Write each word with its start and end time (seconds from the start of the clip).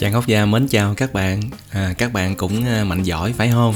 Chàng 0.00 0.12
Hóc 0.12 0.26
Gia 0.26 0.46
mến 0.46 0.66
chào 0.68 0.94
các 0.94 1.12
bạn 1.12 1.40
à, 1.70 1.94
Các 1.98 2.12
bạn 2.12 2.34
cũng 2.34 2.64
à, 2.64 2.84
mạnh 2.84 3.02
giỏi 3.02 3.32
phải 3.32 3.50
không? 3.50 3.74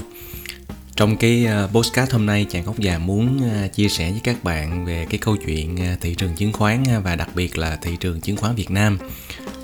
Trong 0.96 1.16
cái 1.16 1.46
à, 1.46 1.66
postcard 1.72 2.12
hôm 2.12 2.26
nay 2.26 2.46
Chàng 2.50 2.64
Hóc 2.64 2.78
Già 2.78 2.98
muốn 2.98 3.50
à, 3.50 3.68
chia 3.68 3.88
sẻ 3.88 4.10
với 4.10 4.20
các 4.24 4.44
bạn 4.44 4.84
về 4.84 5.06
cái 5.10 5.18
câu 5.18 5.36
chuyện 5.36 5.78
thị 6.00 6.14
trường 6.14 6.34
chứng 6.34 6.52
khoán 6.52 6.84
và 7.04 7.16
đặc 7.16 7.28
biệt 7.34 7.58
là 7.58 7.76
thị 7.76 7.96
trường 8.00 8.20
chứng 8.20 8.36
khoán 8.36 8.54
Việt 8.54 8.70
Nam 8.70 8.98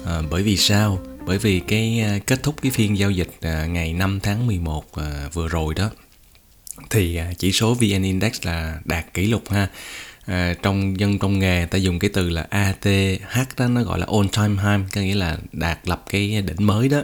à, 0.07 0.23
Bởi 0.31 0.43
vì 0.43 0.57
sao? 0.57 0.99
Bởi 1.27 1.39
vì 1.39 1.61
cái 1.61 2.05
kết 2.27 2.43
thúc 2.43 2.55
cái 2.63 2.73
phiên 2.73 2.99
giao 2.99 3.11
dịch 3.11 3.31
ngày 3.69 3.93
5 3.93 4.21
tháng 4.23 4.47
11 4.47 4.85
vừa 5.33 5.49
rồi 5.49 5.75
đó 5.75 5.91
Thì 6.91 7.21
chỉ 7.39 7.53
số 7.53 7.75
VN 7.75 8.03
Index 8.03 8.33
là 8.43 8.81
đạt 8.85 9.15
kỷ 9.15 9.27
lục 9.27 9.51
ha 9.51 9.69
à, 10.31 10.55
trong 10.63 11.01
dân 11.01 11.19
trong 11.19 11.39
nghề 11.39 11.67
ta 11.67 11.79
dùng 11.79 11.99
cái 11.99 12.11
từ 12.15 12.31
là 12.31 12.47
ATH 12.51 13.57
đó 13.57 13.69
nó 13.69 13.83
gọi 13.83 13.99
là 13.99 14.07
on 14.07 14.29
time 14.29 14.63
high 14.63 14.93
có 14.95 15.01
nghĩa 15.01 15.15
là 15.15 15.39
đạt 15.53 15.79
lập 15.85 16.05
cái 16.11 16.43
đỉnh 16.43 16.67
mới 16.67 16.89
đó. 16.89 17.03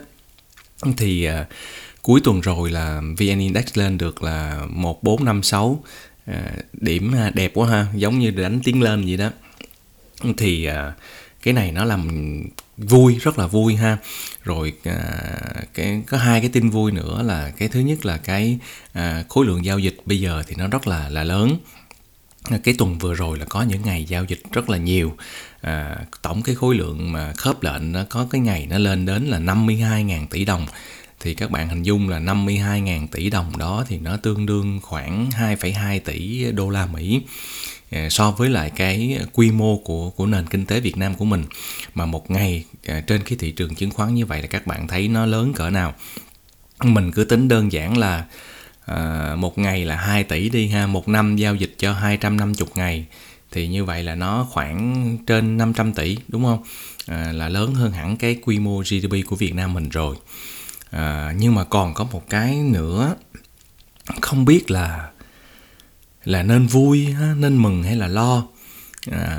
Thì 0.96 1.24
à, 1.24 1.46
cuối 2.02 2.20
tuần 2.24 2.40
rồi 2.40 2.70
là 2.70 3.00
VN 3.18 3.38
Index 3.38 3.64
lên 3.78 3.98
được 3.98 4.22
là 4.22 4.60
1456 4.70 5.84
à, 6.26 6.52
điểm 6.72 7.14
à, 7.14 7.30
đẹp 7.34 7.50
quá 7.54 7.68
ha 7.68 7.86
giống 7.94 8.18
như 8.18 8.30
đánh 8.30 8.60
tiếng 8.64 8.82
lên 8.82 9.06
vậy 9.06 9.16
đó. 9.16 9.30
Thì 10.36 10.64
à, 10.64 10.92
cái 11.42 11.54
này 11.54 11.72
nó 11.72 11.84
làm 11.84 12.42
vui 12.76 13.18
rất 13.22 13.38
là 13.38 13.46
vui 13.46 13.76
ha. 13.76 13.98
Rồi 14.42 14.72
à, 14.84 15.00
cái 15.74 16.02
có 16.06 16.18
hai 16.18 16.40
cái 16.40 16.50
tin 16.50 16.70
vui 16.70 16.92
nữa 16.92 17.22
là 17.22 17.50
cái 17.50 17.68
thứ 17.68 17.80
nhất 17.80 18.06
là 18.06 18.16
cái 18.16 18.58
à, 18.92 19.24
khối 19.28 19.46
lượng 19.46 19.64
giao 19.64 19.78
dịch 19.78 19.96
bây 20.04 20.20
giờ 20.20 20.42
thì 20.46 20.54
nó 20.58 20.68
rất 20.68 20.86
là 20.86 21.08
là 21.08 21.24
lớn 21.24 21.58
cái 22.64 22.74
tuần 22.78 22.98
vừa 22.98 23.14
rồi 23.14 23.38
là 23.38 23.44
có 23.44 23.62
những 23.62 23.82
ngày 23.84 24.04
giao 24.04 24.24
dịch 24.24 24.42
rất 24.52 24.70
là 24.70 24.78
nhiều. 24.78 25.16
À, 25.60 25.96
tổng 26.22 26.42
cái 26.42 26.54
khối 26.54 26.74
lượng 26.74 27.12
mà 27.12 27.32
khớp 27.32 27.62
lệnh 27.62 27.92
nó 27.92 28.04
có 28.10 28.26
cái 28.30 28.40
ngày 28.40 28.66
nó 28.70 28.78
lên 28.78 29.06
đến 29.06 29.26
là 29.26 29.38
52.000 29.38 30.26
tỷ 30.26 30.44
đồng. 30.44 30.66
Thì 31.20 31.34
các 31.34 31.50
bạn 31.50 31.68
hình 31.68 31.82
dung 31.82 32.08
là 32.08 32.20
52.000 32.20 33.06
tỷ 33.06 33.30
đồng 33.30 33.58
đó 33.58 33.84
thì 33.88 33.98
nó 33.98 34.16
tương 34.16 34.46
đương 34.46 34.80
khoảng 34.82 35.30
2,2 35.30 36.00
tỷ 36.04 36.44
đô 36.52 36.70
la 36.70 36.86
Mỹ 36.86 37.22
à, 37.90 38.08
so 38.10 38.30
với 38.30 38.48
lại 38.48 38.70
cái 38.76 39.18
quy 39.32 39.50
mô 39.50 39.76
của 39.78 40.10
của 40.10 40.26
nền 40.26 40.46
kinh 40.46 40.66
tế 40.66 40.80
Việt 40.80 40.96
Nam 40.96 41.14
của 41.14 41.24
mình. 41.24 41.44
Mà 41.94 42.06
một 42.06 42.30
ngày 42.30 42.64
à, 42.86 43.00
trên 43.06 43.22
cái 43.24 43.38
thị 43.38 43.50
trường 43.50 43.74
chứng 43.74 43.90
khoán 43.90 44.14
như 44.14 44.26
vậy 44.26 44.42
là 44.42 44.46
các 44.48 44.66
bạn 44.66 44.88
thấy 44.88 45.08
nó 45.08 45.26
lớn 45.26 45.52
cỡ 45.52 45.70
nào. 45.70 45.94
Mình 46.84 47.12
cứ 47.12 47.24
tính 47.24 47.48
đơn 47.48 47.72
giản 47.72 47.98
là 47.98 48.24
à, 48.86 49.34
một 49.38 49.58
ngày 49.58 49.84
là 49.84 49.96
2 49.96 50.24
tỷ 50.24 50.48
đi 50.48 50.68
ha 50.68 50.86
một 50.86 51.08
năm 51.08 51.36
giao 51.36 51.54
dịch 51.54 51.74
cho 51.78 51.92
250 51.92 52.68
ngày. 52.74 53.06
Thì 53.52 53.68
như 53.68 53.84
vậy 53.84 54.02
là 54.02 54.14
nó 54.14 54.46
khoảng 54.50 55.18
trên 55.26 55.56
500 55.56 55.92
tỷ 55.92 56.16
đúng 56.28 56.44
không? 56.44 56.62
À, 57.06 57.32
là 57.32 57.48
lớn 57.48 57.74
hơn 57.74 57.92
hẳn 57.92 58.16
cái 58.16 58.36
quy 58.44 58.58
mô 58.58 58.82
GDP 58.82 59.26
của 59.26 59.36
Việt 59.36 59.54
Nam 59.54 59.74
mình 59.74 59.88
rồi. 59.88 60.16
À, 60.90 61.32
nhưng 61.38 61.54
mà 61.54 61.64
còn 61.64 61.94
có 61.94 62.04
một 62.04 62.30
cái 62.30 62.54
nữa 62.56 63.14
không 64.20 64.44
biết 64.44 64.70
là 64.70 65.10
là 66.24 66.42
nên 66.42 66.66
vui 66.66 67.14
nên 67.36 67.56
mừng 67.56 67.82
hay 67.82 67.96
là 67.96 68.06
lo. 68.06 68.46
À, 69.10 69.38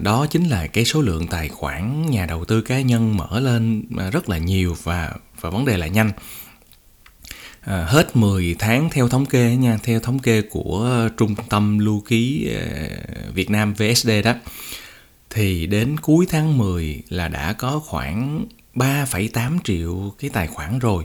đó 0.00 0.26
chính 0.30 0.48
là 0.48 0.66
cái 0.66 0.84
số 0.84 1.00
lượng 1.00 1.26
tài 1.26 1.48
khoản 1.48 2.10
nhà 2.10 2.26
đầu 2.26 2.44
tư 2.44 2.60
cá 2.60 2.80
nhân 2.80 3.16
mở 3.16 3.40
lên 3.40 3.84
à, 3.98 4.10
rất 4.10 4.28
là 4.28 4.38
nhiều 4.38 4.76
và 4.82 5.12
và 5.40 5.50
vấn 5.50 5.64
đề 5.64 5.76
là 5.76 5.86
nhanh 5.86 6.10
à, 7.64 7.84
hết 7.88 8.16
10 8.16 8.56
tháng 8.58 8.90
theo 8.90 9.08
thống 9.08 9.26
kê 9.26 9.56
nha 9.56 9.78
theo 9.82 10.00
thống 10.00 10.18
kê 10.18 10.42
của 10.42 11.08
trung 11.16 11.34
tâm 11.48 11.78
lưu 11.78 12.00
ký 12.00 12.50
à, 12.54 12.88
Việt 13.34 13.50
Nam 13.50 13.74
VSD 13.74 14.10
đó 14.24 14.34
thì 15.30 15.66
đến 15.66 15.96
cuối 16.00 16.26
tháng 16.28 16.58
10 16.58 17.02
là 17.08 17.28
đã 17.28 17.52
có 17.52 17.78
khoảng 17.78 18.46
3,8 18.74 19.58
triệu 19.64 20.14
cái 20.18 20.30
tài 20.30 20.46
khoản 20.46 20.78
rồi. 20.78 21.04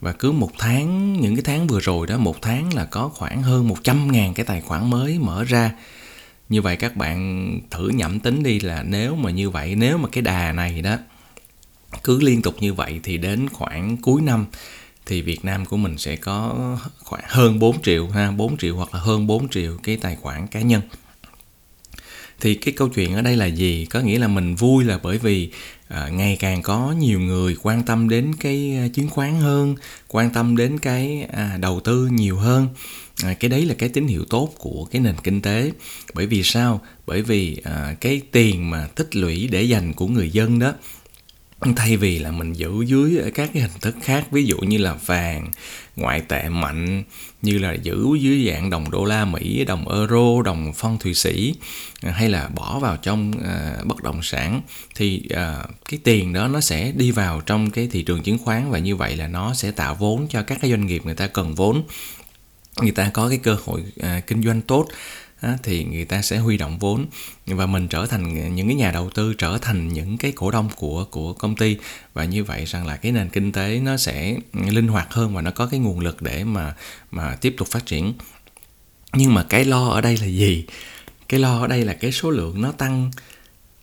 Và 0.00 0.12
cứ 0.12 0.32
một 0.32 0.50
tháng 0.58 1.20
những 1.20 1.36
cái 1.36 1.42
tháng 1.44 1.66
vừa 1.66 1.80
rồi 1.80 2.06
đó 2.06 2.18
một 2.18 2.42
tháng 2.42 2.74
là 2.74 2.84
có 2.84 3.08
khoảng 3.08 3.42
hơn 3.42 3.68
100 3.68 4.12
ngàn 4.12 4.34
cái 4.34 4.46
tài 4.46 4.60
khoản 4.60 4.90
mới 4.90 5.18
mở 5.18 5.44
ra. 5.44 5.72
Như 6.48 6.62
vậy 6.62 6.76
các 6.76 6.96
bạn 6.96 7.50
thử 7.70 7.88
nhẩm 7.88 8.20
tính 8.20 8.42
đi 8.42 8.60
là 8.60 8.82
nếu 8.82 9.16
mà 9.16 9.30
như 9.30 9.50
vậy 9.50 9.74
nếu 9.74 9.98
mà 9.98 10.08
cái 10.12 10.22
đà 10.22 10.52
này 10.52 10.82
đó 10.82 10.96
cứ 12.04 12.20
liên 12.20 12.42
tục 12.42 12.54
như 12.60 12.74
vậy 12.74 13.00
thì 13.02 13.18
đến 13.18 13.48
khoảng 13.48 13.96
cuối 13.96 14.22
năm 14.22 14.46
thì 15.10 15.22
Việt 15.22 15.44
Nam 15.44 15.66
của 15.66 15.76
mình 15.76 15.98
sẽ 15.98 16.16
có 16.16 16.76
khoảng 17.04 17.24
hơn 17.26 17.58
4 17.58 17.82
triệu 17.82 18.08
ha 18.08 18.30
4 18.30 18.56
triệu 18.56 18.76
hoặc 18.76 18.94
là 18.94 19.00
hơn 19.00 19.26
4 19.26 19.48
triệu 19.48 19.76
cái 19.82 19.96
tài 19.96 20.16
khoản 20.16 20.46
cá 20.46 20.60
nhân. 20.60 20.82
Thì 22.40 22.54
cái 22.54 22.74
câu 22.76 22.88
chuyện 22.88 23.14
ở 23.14 23.22
đây 23.22 23.36
là 23.36 23.46
gì? 23.46 23.86
Có 23.90 24.00
nghĩa 24.00 24.18
là 24.18 24.28
mình 24.28 24.54
vui 24.54 24.84
là 24.84 24.98
bởi 25.02 25.18
vì 25.18 25.50
à, 25.88 26.08
ngày 26.08 26.36
càng 26.40 26.62
có 26.62 26.94
nhiều 26.98 27.20
người 27.20 27.56
quan 27.62 27.82
tâm 27.82 28.08
đến 28.08 28.34
cái 28.40 28.76
à, 28.76 28.88
chứng 28.94 29.08
khoán 29.08 29.40
hơn 29.40 29.74
quan 30.08 30.30
tâm 30.30 30.56
đến 30.56 30.78
cái 30.78 31.26
à, 31.32 31.56
đầu 31.60 31.80
tư 31.80 32.08
nhiều 32.12 32.36
hơn. 32.36 32.68
À, 33.24 33.34
cái 33.34 33.48
đấy 33.48 33.66
là 33.66 33.74
cái 33.78 33.88
tín 33.88 34.06
hiệu 34.06 34.24
tốt 34.30 34.54
của 34.58 34.84
cái 34.90 35.00
nền 35.00 35.14
kinh 35.24 35.42
tế. 35.42 35.72
Bởi 36.14 36.26
vì 36.26 36.42
sao? 36.42 36.80
Bởi 37.06 37.22
vì 37.22 37.60
à, 37.64 37.96
cái 38.00 38.20
tiền 38.32 38.70
mà 38.70 38.86
tích 38.94 39.16
lũy 39.16 39.48
để 39.48 39.62
dành 39.62 39.92
của 39.92 40.06
người 40.06 40.30
dân 40.30 40.58
đó 40.58 40.72
thay 41.76 41.96
vì 41.96 42.18
là 42.18 42.30
mình 42.30 42.52
giữ 42.52 42.82
dưới 42.86 43.30
các 43.34 43.50
cái 43.54 43.62
hình 43.62 43.80
thức 43.80 43.96
khác 44.02 44.26
ví 44.30 44.44
dụ 44.44 44.58
như 44.58 44.78
là 44.78 44.94
vàng 44.94 45.50
ngoại 45.96 46.20
tệ 46.20 46.48
mạnh 46.48 47.02
như 47.42 47.58
là 47.58 47.72
giữ 47.72 48.14
dưới 48.20 48.46
dạng 48.48 48.70
đồng 48.70 48.90
đô 48.90 49.04
la 49.04 49.24
mỹ 49.24 49.64
đồng 49.64 49.88
euro 49.88 50.42
đồng 50.44 50.72
phong 50.76 50.98
thụy 50.98 51.14
sĩ 51.14 51.54
à, 52.02 52.10
hay 52.10 52.28
là 52.28 52.48
bỏ 52.48 52.78
vào 52.78 52.96
trong 52.96 53.30
uh, 53.30 53.86
bất 53.86 54.02
động 54.02 54.22
sản 54.22 54.60
thì 54.94 55.22
uh, 55.32 55.70
cái 55.88 56.00
tiền 56.04 56.32
đó 56.32 56.48
nó 56.48 56.60
sẽ 56.60 56.92
đi 56.96 57.10
vào 57.10 57.40
trong 57.40 57.70
cái 57.70 57.88
thị 57.92 58.02
trường 58.02 58.22
chứng 58.22 58.38
khoán 58.38 58.70
và 58.70 58.78
như 58.78 58.96
vậy 58.96 59.16
là 59.16 59.28
nó 59.28 59.54
sẽ 59.54 59.70
tạo 59.70 59.94
vốn 59.94 60.26
cho 60.30 60.42
các 60.42 60.58
cái 60.60 60.70
doanh 60.70 60.86
nghiệp 60.86 61.02
người 61.04 61.14
ta 61.14 61.26
cần 61.26 61.54
vốn. 61.54 61.82
Người 62.82 62.92
ta 62.92 63.10
có 63.14 63.28
cái 63.28 63.38
cơ 63.38 63.56
hội 63.64 63.82
uh, 64.00 64.26
kinh 64.26 64.42
doanh 64.42 64.60
tốt 64.60 64.88
thì 65.62 65.84
người 65.84 66.04
ta 66.04 66.22
sẽ 66.22 66.38
huy 66.38 66.56
động 66.56 66.78
vốn 66.78 67.06
và 67.46 67.66
mình 67.66 67.88
trở 67.88 68.06
thành 68.06 68.54
những 68.54 68.66
cái 68.68 68.76
nhà 68.76 68.90
đầu 68.90 69.10
tư 69.10 69.34
trở 69.34 69.58
thành 69.58 69.88
những 69.88 70.18
cái 70.18 70.32
cổ 70.32 70.50
đông 70.50 70.68
của 70.76 71.04
của 71.04 71.32
công 71.32 71.56
ty. 71.56 71.76
Và 72.14 72.24
như 72.24 72.44
vậy 72.44 72.64
rằng 72.64 72.86
là 72.86 72.96
cái 72.96 73.12
nền 73.12 73.28
kinh 73.28 73.52
tế 73.52 73.80
nó 73.80 73.96
sẽ 73.96 74.36
linh 74.52 74.88
hoạt 74.88 75.12
hơn 75.12 75.34
và 75.34 75.42
nó 75.42 75.50
có 75.50 75.66
cái 75.66 75.80
nguồn 75.80 76.00
lực 76.00 76.22
để 76.22 76.44
mà 76.44 76.74
mà 77.10 77.36
tiếp 77.40 77.54
tục 77.58 77.68
phát 77.68 77.86
triển. 77.86 78.14
Nhưng 79.12 79.34
mà 79.34 79.42
cái 79.48 79.64
lo 79.64 79.88
ở 79.88 80.00
đây 80.00 80.16
là 80.16 80.26
gì? 80.26 80.66
Cái 81.28 81.40
lo 81.40 81.60
ở 81.60 81.66
đây 81.66 81.84
là 81.84 81.94
cái 81.94 82.12
số 82.12 82.30
lượng 82.30 82.62
nó 82.62 82.72
tăng 82.72 83.10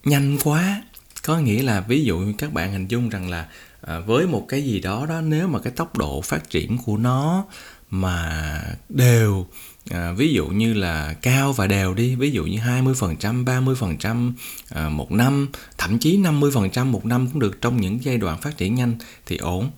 nhanh 0.04 0.38
quá. 0.44 0.84
Có 1.24 1.40
nghĩa 1.40 1.64
là 1.64 1.82
ví 1.82 2.04
dụ 2.04 2.34
các 2.38 2.54
bạn 2.54 2.72
hình 2.72 2.88
dung 2.88 3.10
rằng 3.10 3.30
là 3.30 3.48
à, 3.82 4.00
với 4.00 4.28
một 4.28 4.46
cái 4.50 4.64
gì 4.64 4.80
đó 4.80 5.06
đó 5.06 5.22
nếu 5.22 5.48
mà 5.48 5.60
cái 5.60 5.74
tốc 5.76 5.98
độ 5.98 6.22
phát 6.22 6.50
triển 6.50 6.78
của 6.86 6.98
nó 6.98 7.46
mà 7.90 8.62
đều 8.90 9.48
à, 9.90 10.12
ví 10.12 10.34
dụ 10.34 10.48
như 10.48 10.74
là 10.74 11.14
cao 11.22 11.54
và 11.54 11.68
đều 11.68 11.94
đi 11.94 12.16
ví 12.16 12.32
dụ 12.32 12.46
như 12.46 12.60
20% 12.60 13.46
30% 13.46 14.32
à, 14.70 14.90
một 14.90 15.12
năm 15.12 15.48
thậm 15.78 16.00
chí 16.00 16.18
50% 16.18 16.86
một 16.86 17.06
năm 17.06 17.28
cũng 17.28 17.40
được 17.40 17.62
trong 17.62 17.82
những 17.82 18.04
giai 18.04 18.18
đoạn 18.18 18.42
phát 18.42 18.58
triển 18.58 18.76
nhanh 18.76 18.98
thì 19.26 19.38
ổn. 19.38 19.72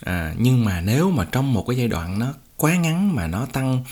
À, 0.00 0.34
nhưng 0.38 0.64
mà 0.64 0.80
nếu 0.80 1.10
mà 1.10 1.24
trong 1.32 1.52
một 1.52 1.64
cái 1.68 1.76
giai 1.76 1.88
đoạn 1.88 2.18
nó 2.18 2.34
quá 2.56 2.76
ngắn 2.76 3.14
mà 3.14 3.26
nó 3.26 3.46
tăng 3.46 3.84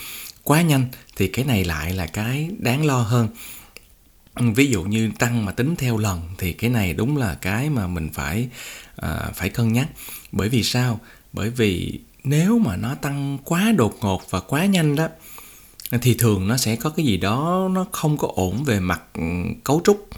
quá 0.42 0.62
nhanh 0.62 0.86
thì 1.16 1.28
cái 1.28 1.44
này 1.44 1.64
lại 1.64 1.92
là 1.92 2.06
cái 2.06 2.50
đáng 2.58 2.86
lo 2.86 2.98
hơn. 2.98 3.28
Ừ, 4.34 4.50
ví 4.56 4.66
dụ 4.66 4.82
như 4.82 5.10
tăng 5.18 5.44
mà 5.44 5.52
tính 5.52 5.76
theo 5.76 5.98
lần 5.98 6.20
thì 6.38 6.52
cái 6.52 6.70
này 6.70 6.94
đúng 6.94 7.16
là 7.16 7.34
cái 7.34 7.70
mà 7.70 7.86
mình 7.86 8.08
phải 8.12 8.48
à, 8.96 9.30
phải 9.34 9.48
cân 9.48 9.72
nhắc. 9.72 9.88
Bởi 10.32 10.48
vì 10.48 10.62
sao? 10.62 11.00
Bởi 11.32 11.50
vì 11.50 12.00
nếu 12.24 12.58
mà 12.58 12.76
nó 12.76 12.94
tăng 12.94 13.38
quá 13.44 13.72
đột 13.76 13.96
ngột 14.00 14.30
và 14.30 14.40
quá 14.40 14.66
nhanh 14.66 14.96
đó 14.96 15.08
thì 16.02 16.14
thường 16.14 16.48
nó 16.48 16.56
sẽ 16.56 16.76
có 16.76 16.90
cái 16.90 17.06
gì 17.06 17.16
đó 17.16 17.68
nó 17.72 17.86
không 17.92 18.18
có 18.18 18.28
ổn 18.34 18.64
về 18.64 18.80
mặt 18.80 19.02
ừ, 19.14 19.22
cấu 19.64 19.80
trúc. 19.84 20.08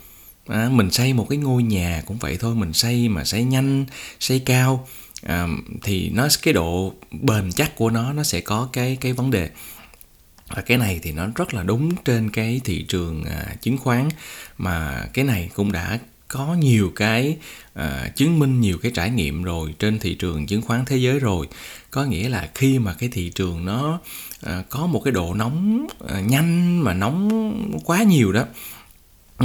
À, 0.46 0.68
mình 0.72 0.90
xây 0.90 1.12
một 1.12 1.26
cái 1.30 1.38
ngôi 1.38 1.62
nhà 1.62 2.02
cũng 2.06 2.16
vậy 2.16 2.36
thôi 2.40 2.54
mình 2.54 2.72
xây 2.72 3.08
mà 3.08 3.24
xây 3.24 3.44
nhanh 3.44 3.84
xây 4.20 4.38
cao 4.38 4.88
à, 5.22 5.48
thì 5.82 6.10
nó 6.10 6.28
cái 6.42 6.54
độ 6.54 6.92
bền 7.10 7.52
chắc 7.52 7.76
của 7.76 7.90
nó 7.90 8.12
nó 8.12 8.22
sẽ 8.22 8.40
có 8.40 8.68
cái 8.72 8.96
cái 9.00 9.12
vấn 9.12 9.30
đề. 9.30 9.50
Và 10.48 10.62
cái 10.62 10.78
này 10.78 11.00
thì 11.02 11.12
nó 11.12 11.28
rất 11.36 11.54
là 11.54 11.62
đúng 11.62 11.90
trên 12.04 12.30
cái 12.30 12.60
thị 12.64 12.84
trường 12.88 13.24
à, 13.24 13.54
chứng 13.60 13.78
khoán 13.78 14.08
mà 14.58 15.06
cái 15.14 15.24
này 15.24 15.50
cũng 15.54 15.72
đã 15.72 15.98
có 16.28 16.54
nhiều 16.54 16.92
cái 16.96 17.36
uh, 17.78 17.84
chứng 18.16 18.38
minh 18.38 18.60
nhiều 18.60 18.78
cái 18.82 18.92
trải 18.94 19.10
nghiệm 19.10 19.42
rồi 19.42 19.74
trên 19.78 19.98
thị 19.98 20.14
trường 20.14 20.46
chứng 20.46 20.62
khoán 20.62 20.84
thế 20.84 20.96
giới 20.96 21.18
rồi. 21.18 21.48
Có 21.90 22.04
nghĩa 22.04 22.28
là 22.28 22.50
khi 22.54 22.78
mà 22.78 22.94
cái 22.94 23.08
thị 23.08 23.30
trường 23.34 23.64
nó 23.64 24.00
uh, 24.46 24.50
có 24.70 24.86
một 24.86 25.00
cái 25.04 25.12
độ 25.12 25.34
nóng 25.34 25.86
uh, 26.04 26.10
nhanh 26.26 26.80
mà 26.84 26.94
nóng 26.94 27.52
quá 27.84 28.02
nhiều 28.02 28.32
đó 28.32 28.44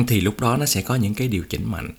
thì 0.08 0.22
lúc 0.22 0.40
đó 0.40 0.58
nó 0.58 0.66
sẽ 0.66 0.82
có 0.82 0.96
những 0.96 1.14
cái 1.14 1.28
điều 1.28 1.44
chỉnh 1.50 1.72
mạnh. 1.72 1.92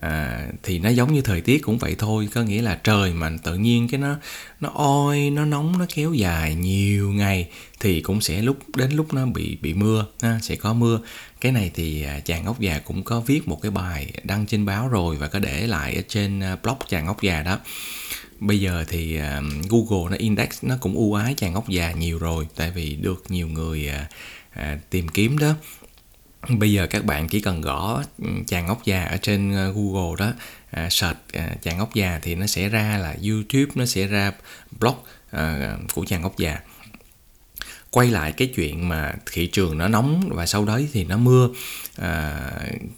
À, 0.00 0.48
thì 0.62 0.78
nó 0.78 0.88
giống 0.88 1.14
như 1.14 1.20
thời 1.20 1.40
tiết 1.40 1.62
cũng 1.62 1.78
vậy 1.78 1.96
thôi 1.98 2.28
có 2.34 2.42
nghĩa 2.42 2.62
là 2.62 2.74
trời 2.74 3.12
mà 3.12 3.30
tự 3.42 3.54
nhiên 3.54 3.88
cái 3.88 4.00
nó 4.00 4.16
nó 4.60 4.70
oi 4.74 5.30
nó 5.30 5.44
nóng 5.44 5.78
nó 5.78 5.86
kéo 5.94 6.12
dài 6.12 6.54
nhiều 6.54 7.12
ngày 7.12 7.48
thì 7.80 8.00
cũng 8.00 8.20
sẽ 8.20 8.42
lúc 8.42 8.76
đến 8.76 8.92
lúc 8.92 9.14
nó 9.14 9.26
bị 9.26 9.58
bị 9.62 9.74
mưa 9.74 10.06
ha, 10.22 10.38
sẽ 10.42 10.56
có 10.56 10.72
mưa 10.72 11.00
cái 11.40 11.52
này 11.52 11.70
thì 11.74 12.02
à, 12.02 12.20
chàng 12.20 12.44
ốc 12.44 12.60
già 12.60 12.78
cũng 12.78 13.02
có 13.02 13.20
viết 13.20 13.48
một 13.48 13.62
cái 13.62 13.70
bài 13.70 14.12
đăng 14.24 14.46
trên 14.46 14.66
báo 14.66 14.88
rồi 14.88 15.16
và 15.16 15.28
có 15.28 15.38
để 15.38 15.66
lại 15.66 15.94
ở 15.94 16.02
trên 16.08 16.40
à, 16.40 16.56
blog 16.62 16.78
chàng 16.88 17.06
ốc 17.06 17.22
già 17.22 17.42
đó. 17.42 17.58
Bây 18.40 18.60
giờ 18.60 18.84
thì 18.88 19.18
à, 19.18 19.40
Google 19.68 20.10
nó 20.10 20.16
index 20.16 20.48
nó 20.62 20.76
cũng 20.80 20.94
ưu 20.94 21.14
ái 21.14 21.34
chàng 21.36 21.54
ốc 21.54 21.68
già 21.68 21.92
nhiều 21.92 22.18
rồi 22.18 22.46
tại 22.56 22.70
vì 22.70 22.96
được 22.96 23.24
nhiều 23.28 23.48
người 23.48 23.90
tìm 24.90 25.08
kiếm 25.08 25.38
đó. 25.38 25.54
Bây 26.48 26.72
giờ 26.72 26.86
các 26.86 27.04
bạn 27.04 27.28
chỉ 27.28 27.40
cần 27.40 27.60
gõ 27.60 28.02
ừ, 28.18 28.28
chàng 28.46 28.68
ốc 28.68 28.84
già 28.84 29.04
ở 29.04 29.16
trên 29.16 29.52
Google 29.52 30.16
đó 30.18 30.32
uh, 30.86 30.92
search 30.92 31.18
chàng 31.62 31.78
ốc 31.78 31.94
già 31.94 32.18
thì 32.22 32.34
nó 32.34 32.46
sẽ 32.46 32.68
ra 32.68 32.98
là 32.98 33.16
YouTube 33.28 33.72
nó 33.74 33.86
sẽ 33.86 34.06
ra 34.06 34.32
blog 34.80 34.96
của 35.94 36.04
chàng 36.08 36.22
ốc 36.22 36.38
già 36.38 36.58
quay 37.90 38.10
lại 38.10 38.32
cái 38.32 38.48
chuyện 38.48 38.88
mà 38.88 39.14
thị 39.32 39.46
trường 39.46 39.78
nó 39.78 39.88
nóng 39.88 40.28
và 40.28 40.46
sau 40.46 40.64
đó 40.64 40.80
thì 40.92 41.04
nó 41.04 41.16
mưa 41.16 41.48
à, 41.96 42.40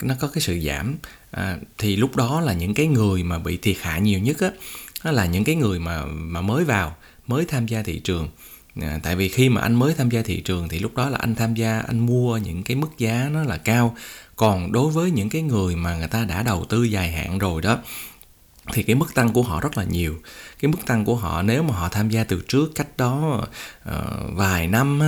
nó 0.03 0.15
có 0.21 0.29
cái 0.29 0.41
sự 0.41 0.61
giảm. 0.61 0.97
À, 1.31 1.57
thì 1.79 1.97
lúc 1.97 2.17
đó 2.17 2.41
là 2.41 2.53
những 2.53 2.75
cái 2.75 2.87
người 2.87 3.23
mà 3.23 3.39
bị 3.39 3.57
thiệt 3.57 3.77
hại 3.81 4.01
nhiều 4.01 4.19
nhất 4.19 4.41
á 4.41 4.51
đó 5.05 5.11
là 5.11 5.27
những 5.27 5.45
cái 5.45 5.55
người 5.55 5.79
mà 5.79 6.05
mà 6.07 6.41
mới 6.41 6.65
vào 6.65 6.97
mới 7.27 7.45
tham 7.45 7.67
gia 7.67 7.83
thị 7.83 7.99
trường. 7.99 8.29
À, 8.81 9.01
tại 9.03 9.17
vì 9.17 9.29
khi 9.29 9.49
mà 9.49 9.61
anh 9.61 9.75
mới 9.75 9.95
tham 9.95 10.11
gia 10.11 10.23
thị 10.23 10.41
trường 10.41 10.69
thì 10.69 10.79
lúc 10.79 10.97
đó 10.97 11.09
là 11.09 11.19
anh 11.19 11.35
tham 11.35 11.55
gia 11.55 11.79
anh 11.79 11.99
mua 11.99 12.37
những 12.37 12.63
cái 12.63 12.77
mức 12.77 12.99
giá 12.99 13.29
nó 13.33 13.43
là 13.43 13.57
cao. 13.57 13.97
Còn 14.37 14.73
đối 14.73 14.93
với 14.93 15.11
những 15.11 15.29
cái 15.31 15.43
người 15.43 15.77
mà 15.77 15.97
người 15.97 16.09
ta 16.09 16.25
đã 16.25 16.43
đầu 16.43 16.65
tư 16.65 16.83
dài 16.83 17.13
hạn 17.13 17.39
rồi 17.39 17.63
đó 17.63 17.79
thì 18.73 18.83
cái 18.83 18.97
mức 18.97 19.15
tăng 19.15 19.33
của 19.33 19.43
họ 19.43 19.61
rất 19.61 19.79
là 19.79 19.85
nhiều. 19.85 20.17
Cái 20.61 20.71
mức 20.71 20.79
tăng 20.87 21.05
của 21.05 21.17
họ 21.17 21.43
nếu 21.43 21.63
mà 21.63 21.75
họ 21.75 21.89
tham 21.89 22.11
gia 22.11 22.25
từ 22.25 22.43
trước 22.49 22.73
cách 22.75 22.97
đó 22.97 23.41
uh, 23.89 23.95
vài 24.33 24.67
năm 24.67 25.01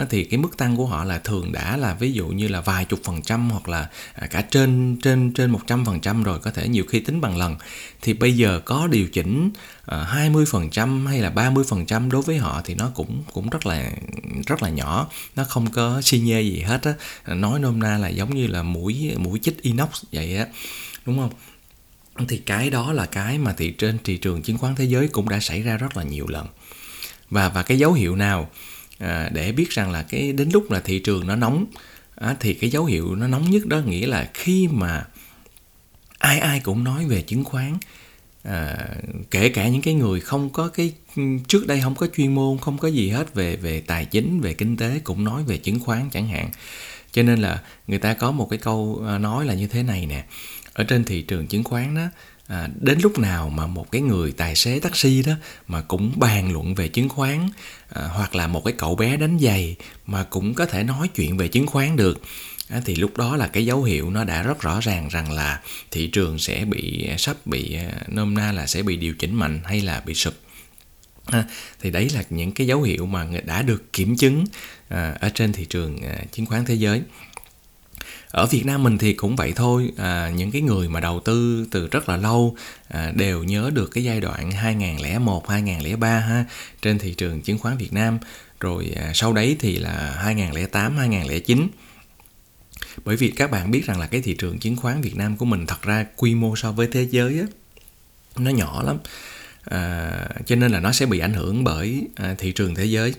uh, 0.00 0.10
thì 0.10 0.24
cái 0.24 0.38
mức 0.38 0.56
tăng 0.56 0.76
của 0.76 0.86
họ 0.86 1.04
là 1.04 1.18
thường 1.18 1.52
đã 1.52 1.76
là 1.76 1.94
ví 1.94 2.12
dụ 2.12 2.26
như 2.26 2.48
là 2.48 2.60
vài 2.60 2.84
chục 2.84 3.00
phần 3.04 3.22
trăm 3.22 3.50
hoặc 3.50 3.68
là 3.68 3.88
à, 4.14 4.26
cả 4.26 4.40
trên 4.50 4.96
trên 5.02 5.32
trên 5.32 5.50
một 5.50 5.60
trăm 5.66 5.84
phần 5.84 6.00
trăm 6.00 6.22
rồi 6.22 6.38
có 6.38 6.50
thể 6.50 6.68
nhiều 6.68 6.84
khi 6.88 7.00
tính 7.00 7.20
bằng 7.20 7.36
lần. 7.36 7.56
Thì 8.02 8.12
bây 8.12 8.36
giờ 8.36 8.60
có 8.64 8.86
điều 8.86 9.08
chỉnh 9.08 9.50
ờ, 9.84 10.02
hai 10.02 10.30
mươi 10.30 10.44
phần 10.50 10.70
trăm 10.70 11.06
hay 11.06 11.20
là 11.20 11.30
30 11.30 11.64
phần 11.68 11.86
trăm 11.86 12.10
đối 12.10 12.22
với 12.22 12.38
họ 12.38 12.62
thì 12.64 12.74
nó 12.74 12.90
cũng 12.94 13.22
cũng 13.32 13.50
rất 13.50 13.66
là 13.66 13.90
rất 14.46 14.62
là 14.62 14.68
nhỏ. 14.68 15.08
Nó 15.36 15.44
không 15.44 15.70
có 15.70 16.00
xi 16.02 16.18
nhê 16.18 16.42
gì 16.42 16.60
hết 16.60 16.82
á. 16.82 16.94
Nói 17.34 17.60
nôm 17.60 17.80
na 17.80 17.98
là 17.98 18.08
giống 18.08 18.34
như 18.34 18.46
là 18.46 18.62
mũi 18.62 19.14
mũi 19.18 19.38
chích 19.42 19.62
inox 19.62 20.04
vậy 20.12 20.36
á. 20.36 20.46
Đúng 21.06 21.18
không? 21.18 21.30
Thì 22.28 22.38
cái 22.38 22.70
đó 22.70 22.92
là 22.92 23.06
cái 23.06 23.38
mà 23.38 23.52
thị 23.52 23.70
trên 23.70 23.98
thị 24.04 24.16
trường 24.16 24.42
chứng 24.42 24.58
khoán 24.58 24.74
thế 24.74 24.84
giới 24.84 25.08
cũng 25.08 25.28
đã 25.28 25.40
xảy 25.40 25.62
ra 25.62 25.76
rất 25.76 25.96
là 25.96 26.02
nhiều 26.02 26.26
lần. 26.28 26.46
Và 27.30 27.48
và 27.48 27.62
cái 27.62 27.78
dấu 27.78 27.92
hiệu 27.92 28.16
nào 28.16 28.50
à, 28.98 29.30
để 29.32 29.52
biết 29.52 29.70
rằng 29.70 29.90
là 29.90 30.02
cái 30.02 30.32
đến 30.32 30.50
lúc 30.52 30.70
là 30.70 30.80
thị 30.80 30.98
trường 30.98 31.26
nó 31.26 31.36
nóng 31.36 31.66
à, 32.14 32.36
thì 32.40 32.54
cái 32.54 32.70
dấu 32.70 32.84
hiệu 32.84 33.14
nó 33.14 33.26
nóng 33.26 33.50
nhất 33.50 33.66
đó 33.66 33.78
nghĩa 33.80 34.06
là 34.06 34.30
khi 34.34 34.68
mà 34.68 35.06
ai 36.18 36.38
ai 36.38 36.60
cũng 36.60 36.84
nói 36.84 37.06
về 37.06 37.22
chứng 37.22 37.44
khoán 37.44 37.78
à, 38.42 38.88
kể 39.30 39.48
cả 39.48 39.68
những 39.68 39.82
cái 39.82 39.94
người 39.94 40.20
không 40.20 40.50
có 40.50 40.68
cái 40.68 40.92
trước 41.48 41.66
đây 41.66 41.80
không 41.80 41.94
có 41.94 42.06
chuyên 42.16 42.34
môn 42.34 42.58
không 42.58 42.78
có 42.78 42.88
gì 42.88 43.08
hết 43.08 43.34
về 43.34 43.56
về 43.56 43.80
tài 43.80 44.04
chính 44.04 44.40
về 44.40 44.54
kinh 44.54 44.76
tế 44.76 45.00
cũng 45.04 45.24
nói 45.24 45.42
về 45.42 45.56
chứng 45.56 45.80
khoán 45.80 46.10
chẳng 46.12 46.28
hạn 46.28 46.50
cho 47.14 47.22
nên 47.22 47.38
là 47.38 47.60
người 47.86 47.98
ta 47.98 48.14
có 48.14 48.30
một 48.30 48.46
cái 48.50 48.58
câu 48.58 49.02
ờ, 49.06 49.18
nói 49.18 49.44
là 49.46 49.54
như 49.54 49.66
thế 49.66 49.82
này 49.82 50.06
nè. 50.06 50.24
Ở 50.72 50.84
trên 50.84 51.04
thị 51.04 51.22
trường 51.22 51.46
chứng 51.46 51.64
khoán 51.64 51.94
đó 51.94 52.02
à, 52.46 52.68
đến 52.80 52.98
lúc 53.02 53.18
nào 53.18 53.48
mà 53.48 53.66
một 53.66 53.90
cái 53.90 54.02
người 54.02 54.32
tài 54.32 54.56
xế 54.56 54.80
taxi 54.80 55.22
đó 55.22 55.32
mà 55.68 55.80
cũng 55.80 56.12
bàn 56.16 56.52
luận 56.52 56.74
về 56.74 56.88
chứng 56.88 57.08
khoán 57.08 57.48
à, 57.88 58.02
hoặc 58.02 58.34
là 58.34 58.46
một 58.46 58.64
cái 58.64 58.74
cậu 58.78 58.96
bé 58.96 59.16
đánh 59.16 59.38
giày 59.40 59.76
mà 60.06 60.24
cũng 60.24 60.54
có 60.54 60.66
thể 60.66 60.82
nói 60.82 61.08
chuyện 61.08 61.36
về 61.36 61.48
chứng 61.48 61.66
khoán 61.66 61.96
được 61.96 62.20
à, 62.68 62.80
thì 62.84 62.96
lúc 62.96 63.16
đó 63.16 63.36
là 63.36 63.46
cái 63.46 63.66
dấu 63.66 63.82
hiệu 63.82 64.10
nó 64.10 64.24
đã 64.24 64.42
rất 64.42 64.60
rõ 64.60 64.80
ràng 64.80 65.08
rằng 65.08 65.32
là 65.32 65.60
thị 65.90 66.06
trường 66.06 66.38
sẽ 66.38 66.64
bị 66.64 67.08
sắp 67.18 67.36
bị 67.46 67.74
ờ, 67.74 67.92
nôm 68.08 68.34
na 68.34 68.52
là 68.52 68.66
sẽ 68.66 68.82
bị 68.82 68.96
điều 68.96 69.14
chỉnh 69.14 69.34
mạnh 69.34 69.60
hay 69.64 69.80
là 69.80 70.02
bị 70.06 70.14
sụp. 70.14 70.34
À, 71.26 71.44
thì 71.80 71.90
đấy 71.90 72.10
là 72.14 72.24
những 72.30 72.52
cái 72.52 72.66
dấu 72.66 72.82
hiệu 72.82 73.06
mà 73.06 73.26
đã 73.44 73.62
được 73.62 73.92
kiểm 73.92 74.16
chứng 74.16 74.44
à, 74.88 75.16
ở 75.20 75.28
trên 75.28 75.52
thị 75.52 75.64
trường 75.64 76.02
à, 76.02 76.16
chứng 76.32 76.46
khoán 76.46 76.64
thế 76.64 76.74
giới. 76.74 77.02
Ở 78.30 78.46
Việt 78.46 78.66
Nam 78.66 78.82
mình 78.82 78.98
thì 78.98 79.12
cũng 79.12 79.36
vậy 79.36 79.52
thôi 79.56 79.90
à, 79.96 80.30
những 80.36 80.50
cái 80.50 80.62
người 80.62 80.88
mà 80.88 81.00
đầu 81.00 81.20
tư 81.20 81.66
từ 81.70 81.88
rất 81.88 82.08
là 82.08 82.16
lâu 82.16 82.56
à, 82.88 83.12
đều 83.14 83.44
nhớ 83.44 83.70
được 83.74 83.86
cái 83.86 84.04
giai 84.04 84.20
đoạn 84.20 84.50
2001 84.50 85.48
2003 85.48 86.18
ha 86.18 86.44
trên 86.82 86.98
thị 86.98 87.14
trường 87.14 87.40
chứng 87.40 87.58
khoán 87.58 87.76
Việt 87.76 87.92
Nam. 87.92 88.18
Rồi 88.60 88.92
à, 88.96 89.10
sau 89.14 89.32
đấy 89.32 89.56
thì 89.60 89.78
là 89.78 90.16
2008 90.22 90.96
2009 90.96 91.68
bởi 93.04 93.16
vì 93.16 93.30
các 93.30 93.50
bạn 93.50 93.70
biết 93.70 93.86
rằng 93.86 94.00
là 94.00 94.06
cái 94.06 94.20
thị 94.20 94.34
trường 94.38 94.58
chứng 94.58 94.76
khoán 94.76 95.00
Việt 95.00 95.16
Nam 95.16 95.36
của 95.36 95.44
mình 95.44 95.66
thật 95.66 95.82
ra 95.82 96.06
quy 96.16 96.34
mô 96.34 96.56
so 96.56 96.72
với 96.72 96.86
thế 96.92 97.08
giới 97.10 97.38
á, 97.38 97.46
nó 98.36 98.50
nhỏ 98.50 98.82
lắm 98.82 98.98
à, 99.64 100.10
cho 100.46 100.56
nên 100.56 100.72
là 100.72 100.80
nó 100.80 100.92
sẽ 100.92 101.06
bị 101.06 101.18
ảnh 101.18 101.34
hưởng 101.34 101.64
bởi 101.64 102.02
à, 102.14 102.34
thị 102.38 102.52
trường 102.52 102.74
thế 102.74 102.84
giới. 102.84 103.14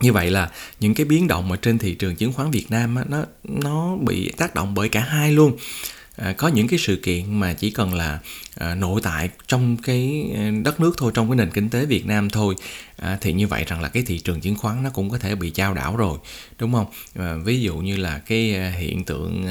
Như 0.00 0.12
vậy 0.12 0.30
là 0.30 0.50
những 0.80 0.94
cái 0.94 1.06
biến 1.06 1.28
động 1.28 1.50
ở 1.50 1.56
trên 1.56 1.78
thị 1.78 1.94
trường 1.94 2.16
chứng 2.16 2.32
khoán 2.32 2.50
Việt 2.50 2.66
Nam 2.70 2.96
á, 2.96 3.04
nó 3.08 3.24
nó 3.44 3.96
bị 3.96 4.32
tác 4.36 4.54
động 4.54 4.74
bởi 4.74 4.88
cả 4.88 5.00
hai 5.00 5.32
luôn. 5.32 5.56
À, 6.20 6.32
có 6.32 6.48
những 6.48 6.68
cái 6.68 6.78
sự 6.78 6.96
kiện 6.96 7.40
mà 7.40 7.52
chỉ 7.52 7.70
cần 7.70 7.94
là 7.94 8.18
à, 8.54 8.74
nội 8.74 9.00
tại 9.04 9.28
trong 9.48 9.76
cái 9.76 10.30
à, 10.36 10.50
đất 10.64 10.80
nước 10.80 10.94
thôi, 10.98 11.12
trong 11.14 11.28
cái 11.28 11.36
nền 11.36 11.50
kinh 11.50 11.70
tế 11.70 11.86
Việt 11.86 12.06
Nam 12.06 12.30
thôi 12.30 12.54
thì 13.20 13.32
như 13.32 13.46
vậy 13.46 13.64
rằng 13.66 13.80
là 13.80 13.88
cái 13.88 14.02
thị 14.02 14.18
trường 14.18 14.40
chứng 14.40 14.56
khoán 14.56 14.82
nó 14.82 14.90
cũng 14.90 15.10
có 15.10 15.18
thể 15.18 15.34
bị 15.34 15.50
trao 15.50 15.74
đảo 15.74 15.96
rồi, 15.96 16.18
đúng 16.58 16.72
không? 16.72 16.86
Ví 17.44 17.60
dụ 17.60 17.76
như 17.76 17.96
là 17.96 18.18
cái 18.18 18.72
hiện 18.72 19.04
tượng 19.04 19.46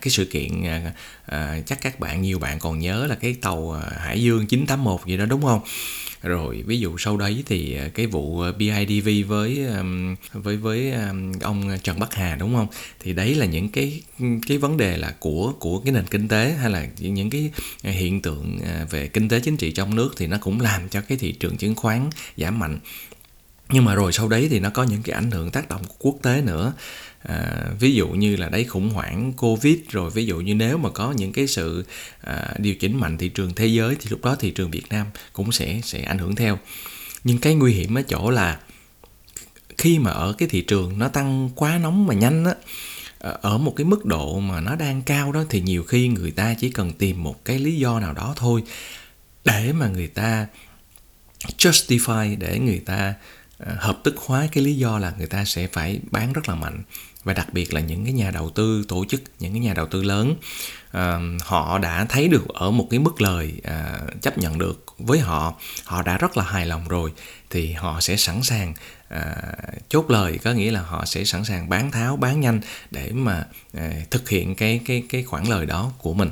cái 0.00 0.10
sự 0.10 0.24
kiện 0.24 0.48
chắc 1.66 1.82
các 1.82 2.00
bạn, 2.00 2.22
nhiều 2.22 2.38
bạn 2.38 2.58
còn 2.58 2.78
nhớ 2.78 3.06
là 3.06 3.14
cái 3.14 3.36
tàu 3.40 3.70
Hải 3.98 4.22
Dương 4.22 4.46
981 4.46 5.06
gì 5.06 5.16
đó, 5.16 5.24
đúng 5.26 5.42
không? 5.42 5.60
Rồi, 6.28 6.62
ví 6.66 6.80
dụ 6.80 6.98
sau 6.98 7.16
đấy 7.16 7.44
thì 7.46 7.76
ờ, 7.76 7.88
cái 7.94 8.06
vụ 8.06 8.40
ờ, 8.40 8.52
BIDV 8.52 9.08
với 9.28 9.66
với 10.32 10.56
với 10.56 10.92
ông 11.42 11.78
Trần 11.82 12.00
Bắc 12.00 12.14
Hà, 12.14 12.36
đúng 12.36 12.54
không? 12.54 12.66
Thì 13.00 13.12
đấy 13.12 13.34
là 13.34 13.46
những 13.46 13.68
cái 13.68 14.02
cái 14.46 14.58
vấn 14.58 14.76
đề 14.76 14.96
là 14.96 15.14
của 15.18 15.52
của 15.60 15.78
cái 15.78 15.92
nền 15.92 16.06
kinh 16.06 16.28
tế 16.28 16.52
hay 16.60 16.70
là 16.70 16.86
những 16.98 17.30
cái 17.30 17.50
hiện 17.82 18.22
tượng 18.22 18.58
ờ, 18.64 18.86
về 18.90 19.08
kinh 19.08 19.28
tế 19.28 19.40
chính 19.40 19.56
trị 19.56 19.72
trong 19.72 19.94
nước 19.94 20.14
thì 20.16 20.26
nó 20.26 20.38
cũng 20.40 20.60
làm 20.60 20.88
cho 20.88 21.00
cái 21.00 21.18
thị 21.18 21.32
trường 21.32 21.56
chứng 21.56 21.74
khoán 21.74 22.10
giảm 22.36 22.58
mạnh. 22.58 22.78
Nhưng 23.70 23.84
mà 23.84 23.94
rồi 23.94 24.12
sau 24.12 24.28
đấy 24.28 24.48
thì 24.50 24.60
nó 24.60 24.70
có 24.70 24.82
những 24.82 25.02
cái 25.02 25.14
ảnh 25.14 25.30
hưởng 25.30 25.50
tác 25.50 25.68
động 25.68 25.82
của 25.88 25.94
quốc 25.98 26.16
tế 26.22 26.42
nữa 26.42 26.72
à, 27.28 27.64
ví 27.80 27.94
dụ 27.94 28.08
như 28.08 28.36
là 28.36 28.48
đấy 28.48 28.64
khủng 28.64 28.90
hoảng 28.90 29.32
covid 29.32 29.76
rồi 29.90 30.10
ví 30.10 30.26
dụ 30.26 30.40
như 30.40 30.54
nếu 30.54 30.78
mà 30.78 30.90
có 30.90 31.12
những 31.12 31.32
cái 31.32 31.46
sự 31.46 31.84
à, 32.20 32.54
điều 32.58 32.74
chỉnh 32.74 33.00
mạnh 33.00 33.18
thị 33.18 33.28
trường 33.28 33.54
thế 33.54 33.66
giới 33.66 33.96
thì 34.00 34.10
lúc 34.10 34.24
đó 34.24 34.36
thị 34.36 34.50
trường 34.50 34.70
việt 34.70 34.88
nam 34.90 35.06
cũng 35.32 35.52
sẽ 35.52 35.80
sẽ 35.82 36.02
ảnh 36.02 36.18
hưởng 36.18 36.34
theo. 36.34 36.58
Nhưng 37.24 37.38
cái 37.38 37.54
nguy 37.54 37.72
hiểm 37.72 37.98
ở 37.98 38.02
chỗ 38.02 38.30
là 38.30 38.58
khi 39.78 39.98
mà 39.98 40.10
ở 40.10 40.34
cái 40.38 40.48
thị 40.48 40.60
trường 40.60 40.98
nó 40.98 41.08
tăng 41.08 41.50
quá 41.54 41.78
nóng 41.78 42.06
mà 42.06 42.14
nhanh 42.14 42.44
á 42.44 42.54
ờ, 43.18 43.38
ở 43.42 43.58
một 43.58 43.72
cái 43.76 43.84
mức 43.84 44.04
độ 44.04 44.40
mà 44.40 44.60
nó 44.60 44.76
đang 44.76 45.02
cao 45.02 45.32
đó 45.32 45.44
thì 45.50 45.60
nhiều 45.60 45.84
khi 45.84 46.08
người 46.08 46.30
ta 46.30 46.54
chỉ 46.54 46.70
cần 46.70 46.92
tìm 46.92 47.22
một 47.22 47.44
cái 47.44 47.58
lý 47.58 47.76
do 47.76 48.00
nào 48.00 48.12
đó 48.12 48.34
thôi 48.36 48.62
để 49.44 49.72
mà 49.72 49.88
người 49.88 50.06
ta 50.06 50.46
justify 51.58 52.38
để 52.38 52.58
người 52.58 52.78
ta 52.78 53.14
ờ, 53.58 53.74
hợp 53.78 54.00
tức 54.04 54.14
hóa 54.18 54.48
cái 54.52 54.64
lý 54.64 54.74
do 54.74 54.98
là 54.98 55.12
người 55.18 55.26
ta 55.26 55.44
sẽ 55.44 55.66
phải 55.66 56.00
bán 56.10 56.32
rất 56.32 56.48
là 56.48 56.54
mạnh 56.54 56.82
và 57.24 57.32
đặc 57.32 57.52
biệt 57.52 57.74
là 57.74 57.80
những 57.80 58.04
cái 58.04 58.12
nhà 58.12 58.30
đầu 58.30 58.50
tư 58.50 58.84
tổ 58.88 59.04
chức 59.08 59.22
những 59.40 59.52
cái 59.52 59.60
nhà 59.60 59.74
đầu 59.74 59.86
tư 59.86 60.02
lớn 60.02 60.36
uh, 60.96 61.42
họ 61.42 61.78
đã 61.78 62.04
thấy 62.08 62.28
được 62.28 62.48
ở 62.48 62.70
một 62.70 62.86
cái 62.90 63.00
mức 63.00 63.20
lời 63.20 63.52
uh, 63.58 64.22
chấp 64.22 64.38
nhận 64.38 64.58
được 64.58 64.84
với 64.98 65.18
họ 65.18 65.54
họ 65.84 66.02
đã 66.02 66.18
rất 66.18 66.36
là 66.36 66.44
hài 66.44 66.66
lòng 66.66 66.88
rồi 66.88 67.12
thì 67.50 67.72
họ 67.72 68.00
sẽ 68.00 68.16
sẵn 68.16 68.42
sàng 68.42 68.74
uh, 69.14 69.18
chốt 69.88 70.10
lời 70.10 70.38
có 70.44 70.52
nghĩa 70.52 70.70
là 70.70 70.80
họ 70.80 71.04
sẽ 71.04 71.24
sẵn 71.24 71.44
sàng 71.44 71.68
bán 71.68 71.90
tháo 71.90 72.16
bán 72.16 72.40
nhanh 72.40 72.60
để 72.90 73.12
mà 73.12 73.46
uh, 73.76 73.82
thực 74.10 74.28
hiện 74.28 74.54
cái 74.54 74.80
cái 74.86 75.02
cái 75.08 75.22
khoản 75.22 75.44
lời 75.44 75.66
đó 75.66 75.92
của 75.98 76.14
mình 76.14 76.30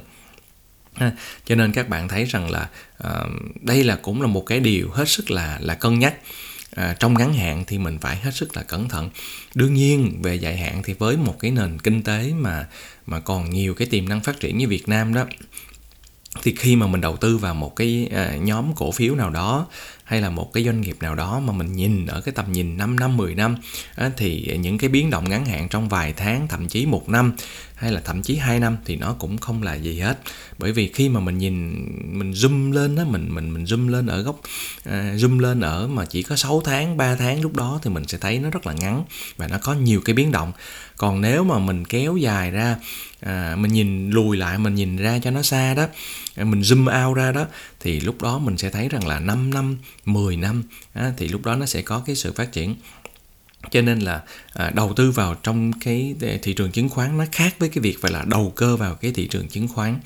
ha. 0.95 1.13
cho 1.45 1.55
nên 1.55 1.73
các 1.73 1.89
bạn 1.89 2.09
thấy 2.09 2.25
rằng 2.25 2.51
là 2.51 2.69
uh, 3.07 3.31
đây 3.61 3.85
là 3.85 3.97
cũng 4.03 4.23
là 4.23 4.27
một 4.27 4.47
cái 4.47 4.61
điều 4.61 4.91
hết 4.91 5.09
sức 5.09 5.31
là 5.31 5.59
là 5.61 5.75
cân 5.75 5.99
nhắc 5.99 6.15
à, 6.77 6.97
trong 6.99 7.15
ngắn 7.15 7.35
hạn 7.35 7.65
thì 7.67 7.79
mình 7.79 7.99
phải 7.99 8.17
hết 8.17 8.35
sức 8.35 8.57
là 8.57 8.63
cẩn 8.63 8.89
thận. 8.89 9.11
Đương 9.55 9.75
nhiên 9.75 10.23
về 10.23 10.35
dài 10.35 10.57
hạn 10.57 10.83
thì 10.85 10.93
với 10.93 11.17
một 11.17 11.37
cái 11.39 11.51
nền 11.51 11.79
kinh 11.79 12.03
tế 12.03 12.33
mà 12.39 12.67
mà 13.07 13.21
còn 13.21 13.51
nhiều 13.51 13.75
cái 13.75 13.89
tiềm 13.91 14.09
năng 14.09 14.21
phát 14.21 14.41
triển 14.41 14.59
như 14.59 14.69
Việt 14.69 14.89
Nam 14.89 15.15
đó 15.15 15.27
thì 16.43 16.55
khi 16.59 16.77
mà 16.77 16.87
mình 16.87 17.01
đầu 17.01 17.17
tư 17.17 17.37
vào 17.37 17.55
một 17.55 17.77
cái 17.77 18.09
à, 18.15 18.37
nhóm 18.37 18.75
cổ 18.75 18.93
phiếu 18.93 19.15
nào 19.15 19.31
đó 19.31 19.67
hay 20.13 20.21
là 20.21 20.31
một 20.31 20.53
cái 20.53 20.65
doanh 20.65 20.81
nghiệp 20.81 20.97
nào 21.01 21.15
đó 21.15 21.41
mà 21.41 21.53
mình 21.53 21.73
nhìn 21.73 22.07
ở 22.07 22.21
cái 22.21 22.33
tầm 22.35 22.53
nhìn 22.53 22.77
5 22.77 23.01
năm 23.01 23.17
10 23.17 23.35
năm 23.35 23.57
thì 24.17 24.57
những 24.61 24.79
cái 24.79 24.91
biến 24.91 25.11
động 25.11 25.29
ngắn 25.29 25.47
hạn 25.47 25.69
trong 25.69 25.89
vài 25.89 26.13
tháng 26.13 26.49
thậm 26.49 26.69
chí 26.69 26.87
một 26.87 27.09
năm 27.09 27.33
hay 27.75 27.93
là 27.93 28.01
thậm 28.05 28.23
chí 28.23 28.37
2 28.37 28.61
năm 28.61 28.77
thì 28.85 28.97
nó 28.97 29.17
cũng 29.19 29.39
không 29.39 29.63
là 29.63 29.75
gì 29.75 30.01
hết. 30.01 30.19
Bởi 30.59 30.73
vì 30.73 30.93
khi 30.93 31.09
mà 31.09 31.21
mình 31.21 31.39
nhìn 31.39 31.87
mình 32.19 32.33
zoom 32.33 32.73
lên 32.73 32.97
đó 32.97 33.05
mình 33.05 33.35
mình 33.35 33.55
mình 33.55 33.65
zoom 33.65 33.89
lên 33.89 34.07
ở 34.07 34.23
góc 34.23 34.41
à, 34.85 35.15
zoom 35.17 35.39
lên 35.39 35.61
ở 35.61 35.89
mà 35.89 36.05
chỉ 36.05 36.23
có 36.23 36.37
6 36.37 36.63
tháng 36.65 36.97
3 36.97 37.15
tháng 37.15 37.41
lúc 37.41 37.57
đó 37.57 37.81
thì 37.83 37.91
mình 37.91 38.07
sẽ 38.07 38.19
thấy 38.19 38.39
nó 38.39 38.51
rất 38.51 38.67
là 38.67 38.73
ngắn 38.73 39.05
và 39.37 39.49
nó 39.49 39.59
có 39.63 39.75
nhiều 39.75 40.01
cái 40.05 40.15
biến 40.15 40.33
động. 40.33 40.53
Còn 40.97 41.21
nếu 41.21 41.45
mà 41.45 41.59
mình 41.59 41.85
kéo 41.85 42.17
dài 42.17 42.51
ra 42.51 42.77
à, 43.21 43.57
mình 43.59 43.73
nhìn 43.73 44.11
lùi 44.11 44.37
lại 44.37 44.59
mình 44.59 44.75
nhìn 44.75 44.97
ra 44.97 45.19
cho 45.23 45.31
nó 45.31 45.43
xa 45.43 45.75
đó 45.75 45.87
mình 46.37 46.61
zoom 46.61 47.07
out 47.07 47.17
ra 47.17 47.33
đó 47.33 47.47
thì 47.81 48.01
lúc 48.01 48.23
đó 48.23 48.39
mình 48.39 48.59
sẽ 48.59 48.71
thấy 48.71 48.89
rằng 48.89 49.07
là 49.07 49.19
5 49.21 49.55
năm 49.55 49.77
10 50.05 50.37
năm 50.37 50.63
á, 50.93 51.13
thì 51.17 51.29
lúc 51.29 51.45
đó 51.45 51.57
nó 51.57 51.67
sẽ 51.67 51.83
có 51.83 52.03
cái 52.07 52.17
sự 52.17 52.33
phát 52.33 52.53
triển. 52.53 52.75
Cho 53.71 53.83
nên 53.83 53.99
là 53.99 54.23
à, 54.55 54.71
đầu 54.75 54.93
tư 54.97 55.11
vào 55.11 55.35
trong 55.35 55.73
cái 55.73 56.15
à, 56.23 56.29
thị 56.43 56.53
trường 56.53 56.73
chứng 56.73 56.89
khoán 56.89 57.19
nó 57.19 57.25
khác 57.33 57.55
với 57.59 57.69
cái 57.69 57.83
việc 57.83 58.01
phải 58.01 58.13
là 58.13 58.25
đầu 58.27 58.53
cơ 58.57 58.77
vào 58.77 58.95
cái 58.95 59.13
thị 59.13 59.27
trường 59.27 59.49
chứng 59.49 59.69
khoán. 59.69 60.01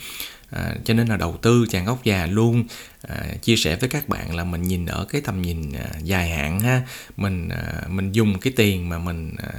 À, 0.50 0.74
cho 0.84 0.94
nên 0.94 1.08
là 1.08 1.16
đầu 1.16 1.36
tư 1.42 1.66
chàng 1.70 1.86
ốc 1.86 2.04
già 2.04 2.26
luôn. 2.26 2.64
À, 3.02 3.26
chia 3.42 3.56
sẻ 3.56 3.76
với 3.76 3.88
các 3.88 4.08
bạn 4.08 4.34
là 4.34 4.44
mình 4.44 4.62
nhìn 4.62 4.86
ở 4.86 5.04
cái 5.04 5.20
tầm 5.20 5.42
nhìn 5.42 5.72
à, 5.72 5.90
dài 6.02 6.30
hạn 6.30 6.60
ha. 6.60 6.82
Mình 7.16 7.48
à, 7.48 7.82
mình 7.88 8.12
dùng 8.12 8.38
cái 8.38 8.52
tiền 8.56 8.88
mà 8.88 8.98
mình 8.98 9.34
à, 9.38 9.52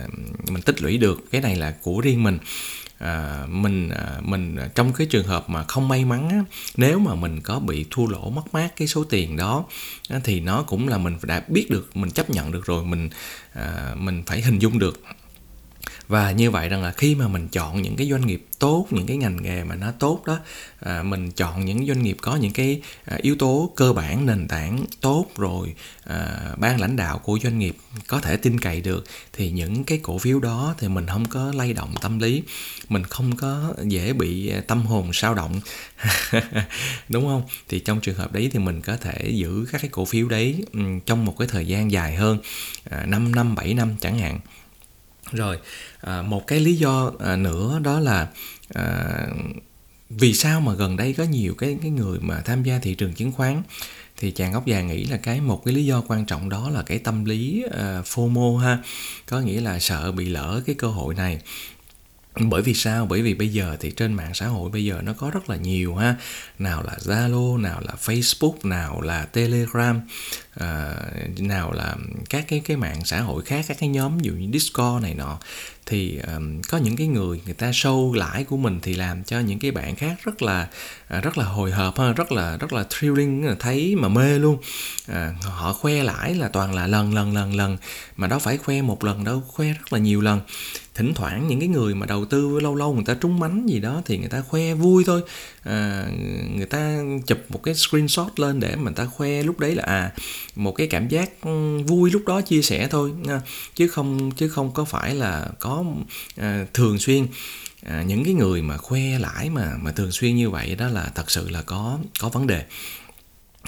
mình 0.49 0.61
tích 0.61 0.81
lũy 0.81 0.97
được 0.97 1.31
cái 1.31 1.41
này 1.41 1.55
là 1.55 1.73
của 1.81 2.01
riêng 2.01 2.23
mình 2.23 2.37
à, 2.97 3.45
mình 3.49 3.89
à, 3.89 4.19
mình 4.21 4.55
à, 4.55 4.69
trong 4.75 4.93
cái 4.93 5.07
trường 5.07 5.27
hợp 5.27 5.49
mà 5.49 5.63
không 5.63 5.87
may 5.87 6.05
mắn 6.05 6.29
á, 6.29 6.43
nếu 6.77 6.99
mà 6.99 7.15
mình 7.15 7.41
có 7.41 7.59
bị 7.59 7.85
thua 7.91 8.07
lỗ 8.07 8.29
mất 8.29 8.53
mát 8.53 8.75
cái 8.75 8.87
số 8.87 9.03
tiền 9.03 9.37
đó 9.37 9.65
á, 10.09 10.19
thì 10.23 10.39
nó 10.39 10.63
cũng 10.63 10.87
là 10.87 10.97
mình 10.97 11.17
đã 11.23 11.43
biết 11.47 11.67
được 11.69 11.97
mình 11.97 12.11
chấp 12.11 12.29
nhận 12.29 12.51
được 12.51 12.65
rồi 12.65 12.85
mình 12.85 13.09
à, 13.53 13.95
mình 13.95 14.23
phải 14.25 14.41
hình 14.41 14.59
dung 14.59 14.79
được 14.79 15.01
và 16.07 16.31
như 16.31 16.51
vậy 16.51 16.69
rằng 16.69 16.83
là 16.83 16.91
khi 16.91 17.15
mà 17.15 17.27
mình 17.27 17.47
chọn 17.47 17.81
những 17.81 17.95
cái 17.95 18.09
doanh 18.09 18.27
nghiệp 18.27 18.45
tốt 18.59 18.87
những 18.89 19.07
cái 19.07 19.17
ngành 19.17 19.43
nghề 19.43 19.63
mà 19.63 19.75
nó 19.75 19.91
tốt 19.99 20.23
đó 20.25 20.39
à, 20.79 21.03
mình 21.03 21.31
chọn 21.31 21.65
những 21.65 21.87
doanh 21.87 22.03
nghiệp 22.03 22.17
có 22.21 22.35
những 22.35 22.53
cái 22.53 22.81
à, 23.05 23.17
yếu 23.21 23.35
tố 23.35 23.71
cơ 23.75 23.93
bản 23.93 24.25
nền 24.25 24.47
tảng 24.47 24.85
tốt 25.01 25.25
rồi 25.37 25.73
à, 26.03 26.39
ban 26.57 26.79
lãnh 26.79 26.95
đạo 26.95 27.19
của 27.19 27.39
doanh 27.43 27.59
nghiệp 27.59 27.75
có 28.07 28.19
thể 28.19 28.37
tin 28.37 28.59
cậy 28.59 28.81
được 28.81 29.05
thì 29.33 29.51
những 29.51 29.83
cái 29.83 29.99
cổ 30.03 30.17
phiếu 30.17 30.39
đó 30.39 30.75
thì 30.77 30.87
mình 30.87 31.07
không 31.07 31.25
có 31.25 31.51
lay 31.55 31.73
động 31.73 31.93
tâm 32.01 32.19
lý. 32.19 32.43
Mình 32.89 33.03
không 33.03 33.35
có 33.35 33.73
dễ 33.83 34.13
bị 34.13 34.49
à, 34.49 34.61
tâm 34.67 34.85
hồn 34.85 35.13
sao 35.13 35.33
động. 35.33 35.61
Đúng 37.09 37.25
không? 37.25 37.43
Thì 37.67 37.79
trong 37.79 38.01
trường 38.01 38.15
hợp 38.15 38.33
đấy 38.33 38.49
thì 38.53 38.59
mình 38.59 38.81
có 38.81 38.97
thể 38.97 39.29
giữ 39.29 39.65
các 39.71 39.81
cái 39.81 39.89
cổ 39.89 40.05
phiếu 40.05 40.27
đấy 40.27 40.65
trong 41.05 41.25
một 41.25 41.37
cái 41.39 41.47
thời 41.47 41.67
gian 41.67 41.91
dài 41.91 42.15
hơn 42.15 42.39
à, 42.89 43.05
5 43.05 43.35
năm 43.35 43.55
7 43.55 43.73
năm 43.73 43.95
chẳng 43.99 44.19
hạn 44.19 44.39
rồi 45.31 45.57
à, 46.01 46.21
một 46.21 46.47
cái 46.47 46.59
lý 46.59 46.75
do 46.75 47.11
à, 47.19 47.35
nữa 47.35 47.79
đó 47.83 47.99
là 47.99 48.27
à, 48.73 49.07
vì 50.09 50.33
sao 50.33 50.61
mà 50.61 50.73
gần 50.73 50.97
đây 50.97 51.13
có 51.13 51.23
nhiều 51.23 51.55
cái 51.57 51.77
cái 51.81 51.91
người 51.91 52.19
mà 52.19 52.41
tham 52.41 52.63
gia 52.63 52.79
thị 52.79 52.95
trường 52.95 53.13
chứng 53.13 53.31
khoán? 53.31 53.61
Thì 54.17 54.31
chàng 54.31 54.53
ốc 54.53 54.65
già 54.65 54.81
nghĩ 54.81 55.03
là 55.03 55.17
cái 55.17 55.41
một 55.41 55.61
cái 55.65 55.73
lý 55.73 55.85
do 55.85 56.01
quan 56.07 56.25
trọng 56.25 56.49
đó 56.49 56.69
là 56.69 56.81
cái 56.81 56.99
tâm 56.99 57.25
lý 57.25 57.63
à, 57.71 57.99
uh, 57.99 58.05
FOMO 58.05 58.57
ha. 58.57 58.79
Có 59.25 59.39
nghĩa 59.39 59.61
là 59.61 59.79
sợ 59.79 60.11
bị 60.11 60.25
lỡ 60.29 60.61
cái 60.65 60.75
cơ 60.75 60.87
hội 60.87 61.15
này 61.15 61.39
bởi 62.39 62.61
vì 62.61 62.73
sao? 62.73 63.05
Bởi 63.05 63.21
vì 63.21 63.33
bây 63.33 63.49
giờ 63.49 63.77
thì 63.79 63.91
trên 63.91 64.13
mạng 64.13 64.33
xã 64.33 64.47
hội 64.47 64.69
bây 64.69 64.85
giờ 64.85 65.01
nó 65.03 65.13
có 65.13 65.29
rất 65.29 65.49
là 65.49 65.55
nhiều 65.55 65.95
ha. 65.95 66.15
Nào 66.59 66.83
là 66.83 66.97
zalo 66.99 67.61
nào 67.61 67.81
là 67.81 67.93
facebook 68.05 68.53
nào 68.63 69.01
là 69.01 69.25
telegram 69.25 70.01
à, 70.55 70.95
nào 71.37 71.71
là 71.71 71.95
các 72.29 72.45
cái 72.47 72.61
cái 72.65 72.77
mạng 72.77 73.01
xã 73.05 73.21
hội 73.21 73.43
khác 73.45 73.65
các 73.67 73.77
cái 73.79 73.89
nhóm 73.89 74.17
ví 74.17 74.23
dụ 74.25 74.33
như 74.33 74.49
discord 74.53 75.03
này 75.03 75.13
nọ 75.13 75.39
thì 75.87 76.19
um, 76.35 76.61
có 76.61 76.77
những 76.77 76.95
cái 76.95 77.07
người 77.07 77.41
người 77.45 77.53
ta 77.53 77.71
show 77.71 78.13
lãi 78.13 78.43
của 78.43 78.57
mình 78.57 78.79
thì 78.81 78.93
làm 78.93 79.23
cho 79.23 79.39
những 79.39 79.59
cái 79.59 79.71
bạn 79.71 79.95
khác 79.95 80.15
rất 80.23 80.41
là 80.41 80.67
à, 81.07 81.21
rất 81.21 81.37
là 81.37 81.45
hồi 81.45 81.71
hộp 81.71 81.99
ha 81.99 82.13
rất 82.13 82.31
là 82.31 82.57
rất 82.57 82.73
là 82.73 82.85
thrilling 82.89 83.55
thấy 83.59 83.95
mà 83.95 84.07
mê 84.07 84.39
luôn. 84.39 84.57
À, 85.07 85.33
họ 85.41 85.73
khoe 85.73 86.03
lãi 86.03 86.35
là 86.35 86.47
toàn 86.47 86.75
là 86.75 86.87
lần 86.87 87.13
lần 87.13 87.33
lần 87.33 87.55
lần 87.55 87.77
mà 88.15 88.27
đâu 88.27 88.39
phải 88.39 88.57
khoe 88.57 88.81
một 88.81 89.03
lần 89.03 89.23
đâu 89.23 89.43
khoe 89.47 89.67
rất 89.67 89.93
là 89.93 89.99
nhiều 89.99 90.21
lần. 90.21 90.41
Thỉnh 90.95 91.13
thoảng 91.15 91.47
những 91.47 91.59
cái 91.59 91.69
người 91.69 91.95
mà 91.95 92.05
đầu 92.05 92.25
tư 92.25 92.59
lâu 92.59 92.75
lâu 92.75 92.93
người 92.93 93.05
ta 93.05 93.13
trúng 93.13 93.39
mánh 93.39 93.69
gì 93.69 93.79
đó 93.79 94.01
thì 94.05 94.17
người 94.17 94.29
ta 94.29 94.41
khoe 94.41 94.73
vui 94.73 95.03
thôi. 95.07 95.21
À, 95.63 96.05
người 96.55 96.65
ta 96.65 96.99
chụp 97.25 97.37
một 97.49 97.63
cái 97.63 97.75
screenshot 97.75 98.39
lên 98.39 98.59
để 98.59 98.75
mà 98.75 98.83
người 98.83 98.93
ta 98.93 99.05
khoe 99.05 99.43
lúc 99.43 99.59
đấy 99.59 99.75
là 99.75 99.83
à 99.83 100.11
một 100.55 100.71
cái 100.71 100.87
cảm 100.87 101.07
giác 101.07 101.29
vui 101.87 102.11
lúc 102.11 102.21
đó 102.27 102.41
chia 102.41 102.61
sẻ 102.61 102.87
thôi 102.91 103.11
chứ 103.75 103.87
không 103.87 104.31
chứ 104.31 104.49
không 104.49 104.71
có 104.71 104.85
phải 104.85 105.15
là 105.15 105.47
có 105.59 105.76
à, 106.35 106.65
thường 106.73 106.99
xuyên. 106.99 107.27
À, 107.85 108.03
những 108.03 108.23
cái 108.23 108.33
người 108.33 108.61
mà 108.61 108.77
khoe 108.77 109.19
lãi 109.19 109.49
mà 109.49 109.73
mà 109.81 109.91
thường 109.91 110.11
xuyên 110.11 110.35
như 110.35 110.49
vậy 110.49 110.75
đó 110.75 110.87
là 110.87 111.11
thật 111.15 111.31
sự 111.31 111.49
là 111.49 111.61
có 111.61 111.99
có 112.19 112.29
vấn 112.29 112.47
đề. 112.47 112.63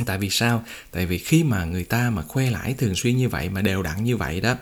Tại 0.05 0.17
vì 0.17 0.29
sao? 0.29 0.63
Tại 0.91 1.05
vì 1.05 1.17
khi 1.17 1.43
mà 1.43 1.65
người 1.65 1.83
ta 1.83 2.09
mà 2.09 2.21
khoe 2.21 2.49
lãi 2.49 2.73
thường 2.73 2.95
xuyên 2.95 3.17
như 3.17 3.29
vậy 3.29 3.49
mà 3.49 3.61
đều 3.61 3.83
đặn 3.83 4.03
như 4.03 4.17
vậy 4.17 4.41
đó 4.41 4.55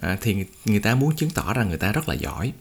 à, 0.00 0.18
thì 0.20 0.36
người 0.64 0.80
ta 0.80 0.94
muốn 0.94 1.16
chứng 1.16 1.30
tỏ 1.30 1.54
rằng 1.54 1.68
người 1.68 1.78
ta 1.78 1.92
rất 1.92 2.08
là 2.08 2.14
giỏi. 2.14 2.52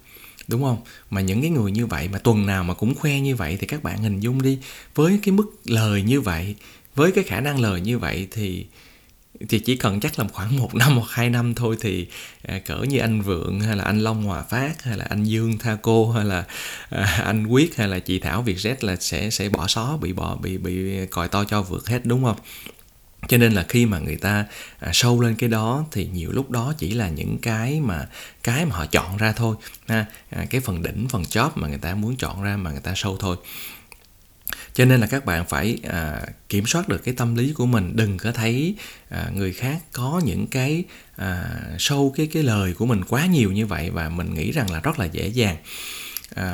Đúng 0.48 0.64
không? 0.64 0.82
Mà 1.10 1.22
những 1.22 1.42
cái 1.42 1.50
người 1.50 1.72
như 1.72 1.86
vậy 1.86 2.08
mà 2.08 2.20
tuần 2.20 2.46
nào 2.46 2.64
mà 2.64 2.74
cũng 2.74 2.96
khoe 2.96 3.20
như 3.20 3.36
vậy 3.36 3.58
thì 3.60 3.68
các 3.68 3.84
bạn 3.84 4.04
hình 4.04 4.20
dung 4.20 4.42
đi 4.42 4.60
với 4.96 5.20
cái 5.24 5.32
mức 5.32 5.46
lời 5.66 6.02
như 6.02 6.22
vậy 6.22 6.56
với 6.96 7.12
cái 7.12 7.24
khả 7.24 7.40
năng 7.40 7.60
lời 7.60 7.82
như 7.82 8.00
vậy 8.00 8.28
thì 8.32 8.66
thì 9.50 9.60
chỉ 9.60 9.76
cần 9.76 10.00
chắc 10.00 10.20
là 10.20 10.26
khoảng 10.34 10.58
một 10.58 10.76
năm 10.76 10.98
hoặc 10.98 11.10
hai 11.10 11.30
năm 11.30 11.54
thôi 11.54 11.78
thì 11.82 12.08
à, 12.44 12.60
cỡ 12.60 12.78
như 12.78 13.00
anh 13.00 13.22
Vượng 13.22 13.60
hay 13.60 13.76
là 13.76 13.84
anh 13.84 14.00
Long 14.00 14.24
Hòa 14.24 14.44
Phát 14.44 14.84
hay 14.84 14.98
là 14.98 15.06
anh 15.10 15.24
Dương 15.24 15.58
Tha 15.58 15.78
Cô 15.82 16.12
hay 16.12 16.26
là 16.26 16.44
à, 16.90 17.22
anh 17.26 17.48
Quyết 17.48 17.78
hay 17.78 17.88
là 17.88 18.00
chị 18.00 18.20
Thảo 18.20 18.42
Việt 18.42 18.58
Z 18.58 18.76
là 18.82 18.96
sẽ 18.96 19.30
sẽ 19.30 19.50
bỏ 19.50 19.68
xó 19.68 19.98
bị 20.02 20.14
bỏ 20.14 20.36
bị 20.36 20.58
bị 20.58 21.06
còi 21.06 21.28
to 21.28 21.44
cho 21.44 21.62
vượt 21.62 21.90
hết 21.90 22.06
đúng 22.06 22.24
không? 22.24 22.38
cho 23.28 23.38
nên 23.38 23.54
là 23.54 23.66
khi 23.70 23.86
mà 23.86 24.00
người 24.00 24.16
ta 24.16 24.46
à, 24.80 24.90
sâu 24.94 25.22
lên 25.22 25.36
cái 25.36 25.50
đó 25.50 25.86
thì 25.92 26.10
nhiều 26.14 26.32
lúc 26.32 26.52
đó 26.52 26.74
chỉ 26.78 26.94
là 26.94 27.10
những 27.10 27.38
cái 27.38 27.80
mà 27.80 28.08
cái 28.44 28.66
mà 28.66 28.76
họ 28.76 28.86
chọn 28.86 29.18
ra 29.18 29.32
thôi 29.32 29.56
ha 29.88 30.06
à, 30.30 30.46
cái 30.50 30.62
phần 30.62 30.84
đỉnh 30.84 31.08
phần 31.10 31.26
chóp 31.26 31.58
mà 31.58 31.68
người 31.68 31.78
ta 31.78 31.96
muốn 31.96 32.16
chọn 32.16 32.44
ra 32.44 32.58
mà 32.58 32.72
người 32.72 32.82
ta 32.82 32.94
sâu 32.96 33.18
thôi 33.20 33.38
cho 34.78 34.86
nên 34.86 35.00
là 35.00 35.08
các 35.08 35.26
bạn 35.26 35.46
phải 35.46 35.78
à, 35.84 36.22
kiểm 36.50 36.66
soát 36.66 36.88
được 36.90 37.04
cái 37.04 37.14
tâm 37.18 37.36
lý 37.36 37.54
của 37.54 37.66
mình. 37.66 37.92
Đừng 37.96 38.18
có 38.18 38.32
thấy 38.32 38.76
à, 39.10 39.30
người 39.36 39.54
khác 39.54 39.78
có 39.92 40.22
những 40.26 40.48
cái 40.48 40.84
à, 41.16 41.50
sâu 41.80 42.14
cái 42.18 42.28
cái 42.34 42.44
lời 42.44 42.74
của 42.74 42.86
mình 42.86 43.04
quá 43.10 43.26
nhiều 43.26 43.52
như 43.52 43.66
vậy 43.66 43.90
và 43.90 44.10
mình 44.10 44.34
nghĩ 44.34 44.52
rằng 44.52 44.72
là 44.72 44.80
rất 44.80 45.00
là 45.00 45.06
dễ 45.06 45.28
dàng 45.28 45.58
à, 46.36 46.46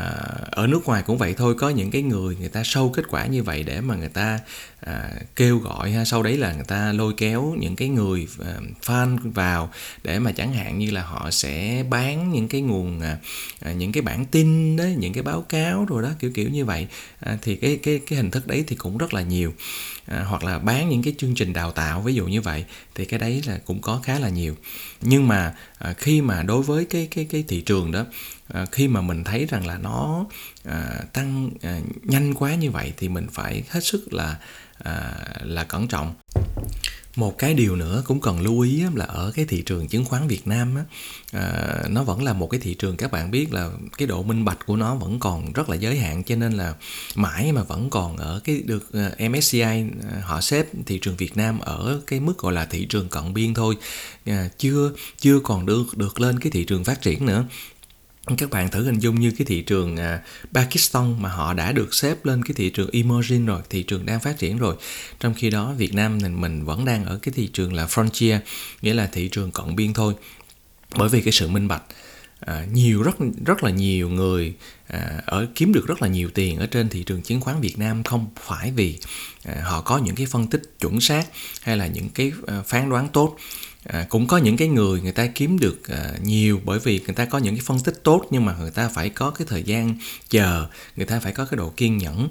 ở 0.52 0.68
nước 0.68 0.86
ngoài 0.86 1.04
cũng 1.06 1.18
vậy 1.18 1.34
thôi 1.38 1.56
có 1.58 1.70
những 1.70 1.92
cái 1.92 2.02
người 2.02 2.36
người 2.40 2.50
ta 2.50 2.62
sâu 2.66 2.90
kết 2.90 3.04
quả 3.10 3.26
như 3.26 3.44
vậy 3.44 3.64
để 3.64 3.82
mà 3.82 3.96
người 3.96 4.10
ta 4.10 4.40
à, 4.80 5.10
kêu 5.36 5.58
gọi 5.58 5.92
ha 5.92 6.06
sau 6.06 6.24
đấy 6.24 6.38
là 6.38 6.54
người 6.54 6.66
ta 6.68 6.94
lôi 6.94 7.14
kéo 7.18 7.56
những 7.60 7.76
cái 7.76 7.90
người 7.90 8.28
à, 8.46 8.54
fan 8.86 9.18
vào 9.24 9.72
để 10.04 10.20
mà 10.20 10.32
chẳng 10.32 10.54
hạn 10.54 10.80
như 10.80 10.92
là 10.92 11.02
họ 11.02 11.32
sẽ 11.32 11.86
bán 11.90 12.32
những 12.32 12.48
cái 12.48 12.62
nguồn 12.62 13.02
à, 13.02 13.18
à, 13.60 13.74
những 13.74 13.92
cái 13.92 14.02
bản 14.02 14.26
tin 14.26 14.76
đấy 14.76 14.96
những 15.00 15.14
cái 15.14 15.24
báo 15.24 15.42
cáo 15.42 15.86
rồi 15.86 16.04
đó 16.04 16.10
kiểu 16.20 16.32
kiểu 16.32 16.50
như 16.50 16.66
vậy. 16.66 16.88
À, 17.20 17.38
thì 17.42 17.56
cái 17.56 17.80
cái 17.84 18.00
cái 18.08 18.18
hình 18.18 18.32
thức 18.32 18.48
đấy 18.48 18.64
thì 18.68 18.76
cũng 18.76 18.98
rất 18.98 19.14
là 19.14 19.22
nhiều. 19.22 19.54
À, 20.06 20.24
hoặc 20.28 20.44
là 20.44 20.60
bán 20.60 20.90
những 20.90 21.04
cái 21.04 21.14
chương 21.18 21.36
trình 21.36 21.54
đào 21.54 21.72
tạo 21.72 22.02
ví 22.02 22.14
dụ 22.14 22.26
như 22.26 22.42
vậy 22.42 22.66
thì 22.96 23.06
cái 23.06 23.20
đấy 23.20 23.42
là 23.48 23.60
cũng 23.66 23.82
có 23.82 24.00
khá 24.04 24.20
là 24.20 24.30
nhiều. 24.30 24.56
Nhưng 25.02 25.28
mà 25.28 25.54
à, 25.78 25.94
khi 25.98 26.22
mà 26.22 26.44
đối 26.44 26.62
với 26.62 26.86
cái 26.86 27.08
cái 27.12 27.26
cái 27.26 27.44
thị 27.48 27.62
trường 27.62 27.92
đó 27.92 28.06
à, 28.48 28.66
khi 28.72 28.88
mà 28.88 29.02
mình 29.02 29.24
thấy 29.24 29.46
rằng 29.46 29.68
là 29.68 29.78
nó 29.78 30.26
à, 30.66 31.00
tăng 31.14 31.50
à, 31.62 31.80
nhanh 32.04 32.34
quá 32.34 32.56
như 32.56 32.72
vậy 32.72 32.94
thì 32.98 33.10
mình 33.10 33.28
phải 33.32 33.64
hết 33.70 33.84
sức 33.84 34.14
là 34.14 34.38
à, 34.84 35.14
là 35.42 35.64
cẩn 35.64 35.88
trọng. 35.88 36.14
Một 37.16 37.38
cái 37.38 37.54
điều 37.54 37.76
nữa 37.76 38.04
cũng 38.06 38.22
cần 38.22 38.42
lưu 38.42 38.60
ý 38.60 38.84
là 38.96 39.06
ở 39.06 39.32
cái 39.36 39.46
thị 39.46 39.64
trường 39.66 39.88
chứng 39.88 40.06
khoán 40.06 40.28
Việt 40.28 40.48
Nam 40.48 40.76
á, 40.76 40.84
à, 41.32 41.84
nó 41.90 42.04
vẫn 42.04 42.24
là 42.24 42.34
một 42.34 42.48
cái 42.48 42.60
thị 42.60 42.74
trường 42.74 42.98
các 42.98 43.12
bạn 43.12 43.32
biết 43.32 43.54
là 43.54 43.70
cái 43.98 44.08
độ 44.08 44.24
minh 44.24 44.46
bạch 44.46 44.66
của 44.66 44.76
nó 44.76 44.96
vẫn 44.96 45.20
còn 45.20 45.54
rất 45.54 45.70
là 45.70 45.76
giới 45.76 45.98
hạn 45.98 46.24
cho 46.24 46.36
nên 46.36 46.54
là 46.54 46.74
mãi 47.16 47.52
mà 47.52 47.64
vẫn 47.64 47.90
còn 47.90 48.18
ở 48.18 48.42
cái 48.44 48.62
được 48.66 48.94
à, 48.94 49.30
MSCI 49.30 49.62
à, 49.62 49.86
họ 50.24 50.42
xếp 50.42 50.68
thị 50.86 51.00
trường 51.02 51.16
Việt 51.16 51.38
Nam 51.38 51.60
ở 51.60 52.02
cái 52.08 52.20
mức 52.20 52.38
gọi 52.38 52.54
là 52.54 52.66
thị 52.66 52.86
trường 52.86 53.10
cận 53.10 53.34
biên 53.34 53.54
thôi. 53.54 53.78
À, 54.26 54.50
chưa 54.58 54.92
chưa 55.20 55.40
còn 55.40 55.66
được 55.66 55.98
được 55.98 56.20
lên 56.20 56.40
cái 56.40 56.52
thị 56.52 56.64
trường 56.64 56.84
phát 56.84 57.02
triển 57.02 57.26
nữa 57.26 57.46
các 58.38 58.50
bạn 58.50 58.70
thử 58.70 58.84
hình 58.84 59.00
dung 59.00 59.20
như 59.20 59.32
cái 59.32 59.46
thị 59.46 59.62
trường 59.62 59.98
à, 59.98 60.22
Pakistan 60.54 61.22
mà 61.22 61.30
họ 61.30 61.54
đã 61.54 61.72
được 61.72 61.94
xếp 61.94 62.26
lên 62.26 62.44
cái 62.44 62.54
thị 62.54 62.70
trường 62.70 62.90
emerging 62.94 63.46
rồi, 63.46 63.62
thị 63.70 63.84
trường 63.84 64.06
đang 64.06 64.20
phát 64.20 64.38
triển 64.38 64.58
rồi. 64.58 64.76
Trong 65.20 65.34
khi 65.34 65.50
đó 65.50 65.74
Việt 65.78 65.94
Nam 65.94 66.22
thì 66.22 66.30
mình 66.30 66.66
vẫn 66.66 66.86
đang 66.86 67.06
ở 67.06 67.20
cái 67.22 67.34
thị 67.36 67.48
trường 67.54 67.74
là 67.74 67.86
frontier, 67.86 68.40
nghĩa 68.82 68.94
là 68.94 69.08
thị 69.08 69.30
trường 69.32 69.52
cận 69.52 69.76
biên 69.76 69.94
thôi. 69.94 70.14
Bởi 70.98 71.10
vì 71.10 71.22
cái 71.22 71.32
sự 71.32 71.48
minh 71.48 71.68
bạch 71.68 71.84
à, 72.40 72.66
nhiều 72.74 73.04
rất 73.04 73.16
rất 73.46 73.64
là 73.64 73.70
nhiều 73.70 74.10
người 74.10 74.54
à, 74.88 75.22
ở 75.26 75.48
kiếm 75.56 75.74
được 75.74 75.88
rất 75.88 76.02
là 76.02 76.08
nhiều 76.08 76.30
tiền 76.34 76.58
ở 76.58 76.66
trên 76.66 76.90
thị 76.90 77.04
trường 77.04 77.22
chứng 77.22 77.42
khoán 77.42 77.62
Việt 77.62 77.80
Nam 77.80 78.04
không 78.04 78.28
phải 78.42 78.72
vì 78.72 79.00
à, 79.44 79.62
họ 79.64 79.82
có 79.82 79.98
những 79.98 80.16
cái 80.16 80.26
phân 80.26 80.48
tích 80.48 80.62
chuẩn 80.80 81.02
xác 81.02 81.24
hay 81.62 81.78
là 81.78 81.88
những 81.88 82.10
cái 82.10 82.32
à, 82.48 82.62
phán 82.68 82.90
đoán 82.90 83.08
tốt 83.14 83.38
à, 83.84 84.06
cũng 84.10 84.28
có 84.28 84.38
những 84.38 84.58
cái 84.58 84.68
người 84.68 85.02
người 85.02 85.12
ta 85.12 85.28
kiếm 85.28 85.60
được 85.60 85.88
à, 85.88 86.12
nhiều 86.24 86.62
bởi 86.66 86.80
vì 86.80 87.00
người 87.00 87.16
ta 87.16 87.26
có 87.26 87.38
những 87.38 87.56
cái 87.56 87.64
phân 87.66 87.80
tích 87.80 88.04
tốt 88.04 88.26
nhưng 88.32 88.46
mà 88.46 88.56
người 88.60 88.72
ta 88.72 88.90
phải 88.90 89.10
có 89.10 89.30
cái 89.30 89.48
thời 89.50 89.64
gian 89.64 89.96
chờ 90.30 90.68
người 90.96 91.06
ta 91.06 91.20
phải 91.20 91.32
có 91.32 91.46
cái 91.46 91.58
độ 91.58 91.70
kiên 91.70 91.98
nhẫn. 91.98 92.30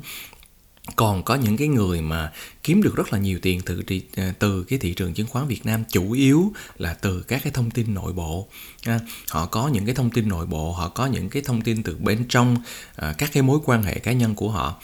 Còn 0.97 1.23
có 1.23 1.35
những 1.35 1.57
cái 1.57 1.69
người 1.69 2.01
mà 2.01 2.33
kiếm 2.63 2.83
được 2.83 2.97
rất 2.97 3.13
là 3.13 3.19
nhiều 3.19 3.39
tiền 3.43 3.61
từ 3.67 3.83
à, 4.17 4.35
từ 4.39 4.65
cái 4.65 4.79
thị 4.79 4.95
trường 4.95 5.15
chứng 5.15 5.27
khoán 5.27 5.47
Việt 5.47 5.67
Nam 5.67 5.85
chủ 5.89 6.13
yếu 6.13 6.53
là 6.79 6.95
từ 6.95 7.23
các 7.23 7.43
cái 7.45 7.53
thông 7.53 7.71
tin 7.71 7.95
nội 7.95 8.13
bộ. 8.13 8.49
À, 8.85 9.01
họ 9.31 9.47
có 9.47 9.69
những 9.69 9.87
cái 9.87 9.95
thông 9.95 10.11
tin 10.11 10.29
nội 10.29 10.47
bộ 10.47 10.73
họ 10.73 10.89
có 10.89 11.07
những 11.07 11.29
cái 11.29 11.43
thông 11.43 11.61
tin 11.61 11.83
từ 11.83 11.97
bên 12.01 12.25
trong 12.29 12.57
à, 12.97 13.15
các 13.19 13.31
cái 13.33 13.43
mối 13.43 13.59
quan 13.65 13.83
hệ 13.83 13.99
cá 13.99 14.13
nhân 14.13 14.35
của 14.35 14.51
họ. 14.51 14.81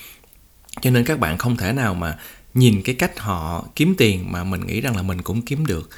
Cho 0.80 0.90
nên 0.90 1.04
các 1.04 1.20
bạn 1.20 1.38
không 1.38 1.56
thể 1.56 1.72
nào 1.72 1.94
mà 1.94 2.18
nhìn 2.54 2.82
cái 2.82 2.94
cách 2.94 3.18
họ 3.18 3.66
kiếm 3.74 3.94
tiền 3.98 4.32
mà 4.32 4.44
mình 4.44 4.66
nghĩ 4.66 4.80
rằng 4.80 4.96
là 4.96 5.02
mình 5.02 5.22
cũng 5.22 5.42
kiếm 5.42 5.66
được 5.66 5.90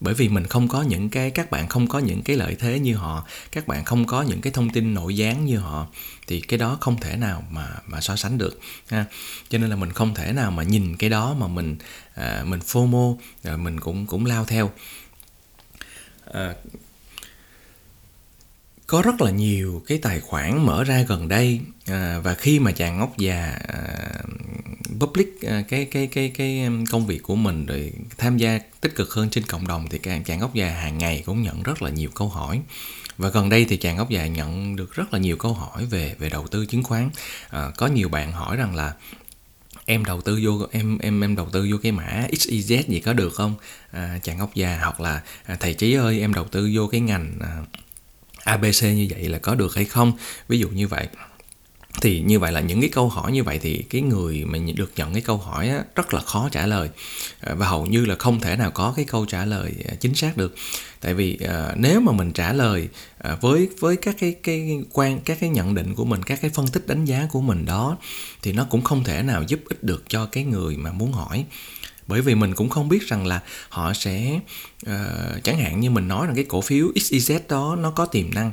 bởi 0.00 0.14
vì 0.14 0.28
mình 0.28 0.46
không 0.46 0.68
có 0.68 0.82
những 0.82 1.10
cái 1.10 1.30
các 1.30 1.50
bạn 1.50 1.68
không 1.68 1.86
có 1.86 1.98
những 1.98 2.22
cái 2.22 2.36
lợi 2.36 2.56
thế 2.58 2.78
như 2.78 2.94
họ 2.94 3.26
các 3.52 3.66
bạn 3.66 3.84
không 3.84 4.06
có 4.06 4.22
những 4.22 4.40
cái 4.40 4.52
thông 4.52 4.70
tin 4.70 4.94
nội 4.94 5.16
gián 5.16 5.44
như 5.46 5.58
họ 5.58 5.86
thì 6.26 6.40
cái 6.40 6.58
đó 6.58 6.78
không 6.80 7.00
thể 7.00 7.16
nào 7.16 7.44
mà 7.50 7.68
mà 7.86 8.00
so 8.00 8.16
sánh 8.16 8.38
được 8.38 8.60
ha. 8.88 9.04
Cho 9.48 9.58
nên 9.58 9.70
là 9.70 9.76
mình 9.76 9.92
không 9.92 10.14
thể 10.14 10.32
nào 10.32 10.50
mà 10.50 10.62
nhìn 10.62 10.96
cái 10.96 11.10
đó 11.10 11.34
mà 11.38 11.48
mình 11.48 11.76
à, 12.14 12.42
mình 12.46 12.60
fomo 12.60 13.16
rồi 13.44 13.54
à, 13.54 13.56
mình 13.56 13.80
cũng 13.80 14.06
cũng 14.06 14.26
lao 14.26 14.44
theo. 14.44 14.70
À, 16.32 16.54
có 18.86 19.02
rất 19.02 19.20
là 19.20 19.30
nhiều 19.30 19.82
cái 19.86 19.98
tài 19.98 20.20
khoản 20.20 20.66
mở 20.66 20.84
ra 20.84 21.02
gần 21.08 21.28
đây 21.28 21.60
à, 21.86 22.20
và 22.24 22.34
khi 22.34 22.58
mà 22.58 22.72
chàng 22.72 22.98
ngốc 22.98 23.18
già 23.18 23.58
à, 23.68 23.86
public 25.00 25.42
à, 25.42 25.64
cái 25.68 25.84
cái 25.84 26.06
cái 26.06 26.32
cái 26.36 26.64
um, 26.64 26.84
công 26.84 27.06
việc 27.06 27.22
của 27.22 27.36
mình 27.36 27.66
rồi 27.66 27.92
tham 28.18 28.36
gia 28.36 28.58
tích 28.80 28.94
cực 28.94 29.12
hơn 29.12 29.30
trên 29.30 29.44
cộng 29.44 29.66
đồng 29.66 29.86
thì 29.90 29.98
chàng 29.98 30.24
chàng 30.24 30.38
ngốc 30.38 30.54
già 30.54 30.68
hàng 30.68 30.98
ngày 30.98 31.22
cũng 31.26 31.42
nhận 31.42 31.62
rất 31.62 31.82
là 31.82 31.90
nhiều 31.90 32.10
câu 32.14 32.28
hỏi. 32.28 32.60
Và 33.18 33.28
gần 33.28 33.48
đây 33.48 33.66
thì 33.68 33.76
chàng 33.76 33.96
ngốc 33.96 34.10
già 34.10 34.26
nhận 34.26 34.76
được 34.76 34.94
rất 34.94 35.12
là 35.12 35.18
nhiều 35.18 35.36
câu 35.36 35.52
hỏi 35.52 35.84
về 35.84 36.14
về 36.18 36.28
đầu 36.28 36.46
tư 36.46 36.66
chứng 36.66 36.82
khoán. 36.82 37.10
À, 37.50 37.70
có 37.76 37.86
nhiều 37.86 38.08
bạn 38.08 38.32
hỏi 38.32 38.56
rằng 38.56 38.74
là 38.74 38.94
em 39.84 40.04
đầu 40.04 40.20
tư 40.20 40.40
vô 40.42 40.66
em 40.72 40.98
em 40.98 41.20
em 41.20 41.36
đầu 41.36 41.48
tư 41.52 41.68
vô 41.70 41.76
cái 41.82 41.92
mã 41.92 42.26
XYZ 42.32 42.82
gì 42.88 43.00
có 43.00 43.12
được 43.12 43.34
không? 43.34 43.54
À, 43.90 44.18
chàng 44.22 44.38
ngốc 44.38 44.54
già 44.54 44.78
hoặc 44.82 45.00
là 45.00 45.22
à, 45.44 45.56
thầy 45.60 45.74
trí 45.74 45.94
ơi 45.94 46.20
em 46.20 46.34
đầu 46.34 46.44
tư 46.44 46.70
vô 46.74 46.86
cái 46.86 47.00
ngành 47.00 47.32
à, 47.40 47.56
ABC 48.46 48.82
như 48.82 49.06
vậy 49.10 49.28
là 49.28 49.38
có 49.38 49.54
được 49.54 49.74
hay 49.74 49.84
không? 49.84 50.12
Ví 50.48 50.58
dụ 50.58 50.68
như 50.68 50.88
vậy. 50.88 51.08
Thì 52.02 52.20
như 52.20 52.38
vậy 52.38 52.52
là 52.52 52.60
những 52.60 52.80
cái 52.80 52.90
câu 52.90 53.08
hỏi 53.08 53.32
như 53.32 53.44
vậy 53.44 53.58
thì 53.62 53.78
cái 53.90 54.00
người 54.00 54.44
mà 54.44 54.58
được 54.74 54.92
nhận 54.96 55.12
cái 55.12 55.22
câu 55.22 55.36
hỏi 55.36 55.68
á, 55.68 55.84
rất 55.94 56.14
là 56.14 56.20
khó 56.20 56.48
trả 56.52 56.66
lời. 56.66 56.88
À, 57.40 57.54
và 57.54 57.68
hầu 57.68 57.86
như 57.86 58.04
là 58.04 58.14
không 58.18 58.40
thể 58.40 58.56
nào 58.56 58.70
có 58.70 58.92
cái 58.96 59.04
câu 59.04 59.26
trả 59.26 59.44
lời 59.44 59.72
à, 59.88 59.94
chính 60.00 60.14
xác 60.14 60.36
được. 60.36 60.54
Tại 61.00 61.14
vì 61.14 61.38
à, 61.48 61.74
nếu 61.76 62.00
mà 62.00 62.12
mình 62.12 62.32
trả 62.32 62.52
lời 62.52 62.88
à, 63.18 63.36
với 63.40 63.68
với 63.80 63.96
các 63.96 64.16
cái 64.18 64.36
cái 64.42 64.78
quan 64.92 65.20
các 65.20 65.38
cái 65.40 65.50
nhận 65.50 65.74
định 65.74 65.94
của 65.94 66.04
mình 66.04 66.22
các 66.22 66.40
cái 66.42 66.50
phân 66.54 66.66
tích 66.66 66.86
đánh 66.86 67.04
giá 67.04 67.28
của 67.32 67.40
mình 67.40 67.64
đó 67.64 67.96
thì 68.42 68.52
nó 68.52 68.66
cũng 68.70 68.82
không 68.82 69.04
thể 69.04 69.22
nào 69.22 69.42
giúp 69.42 69.60
ích 69.68 69.82
được 69.84 70.04
cho 70.08 70.26
cái 70.26 70.44
người 70.44 70.76
mà 70.76 70.92
muốn 70.92 71.12
hỏi 71.12 71.44
bởi 72.06 72.20
vì 72.20 72.34
mình 72.34 72.54
cũng 72.54 72.68
không 72.68 72.88
biết 72.88 73.08
rằng 73.08 73.26
là 73.26 73.40
họ 73.68 73.92
sẽ 73.92 74.40
uh, 74.86 75.44
chẳng 75.44 75.58
hạn 75.58 75.80
như 75.80 75.90
mình 75.90 76.08
nói 76.08 76.26
rằng 76.26 76.34
cái 76.34 76.44
cổ 76.44 76.60
phiếu 76.60 76.86
XYZ 76.94 77.40
đó 77.48 77.76
nó 77.78 77.90
có 77.90 78.06
tiềm 78.06 78.34
năng. 78.34 78.52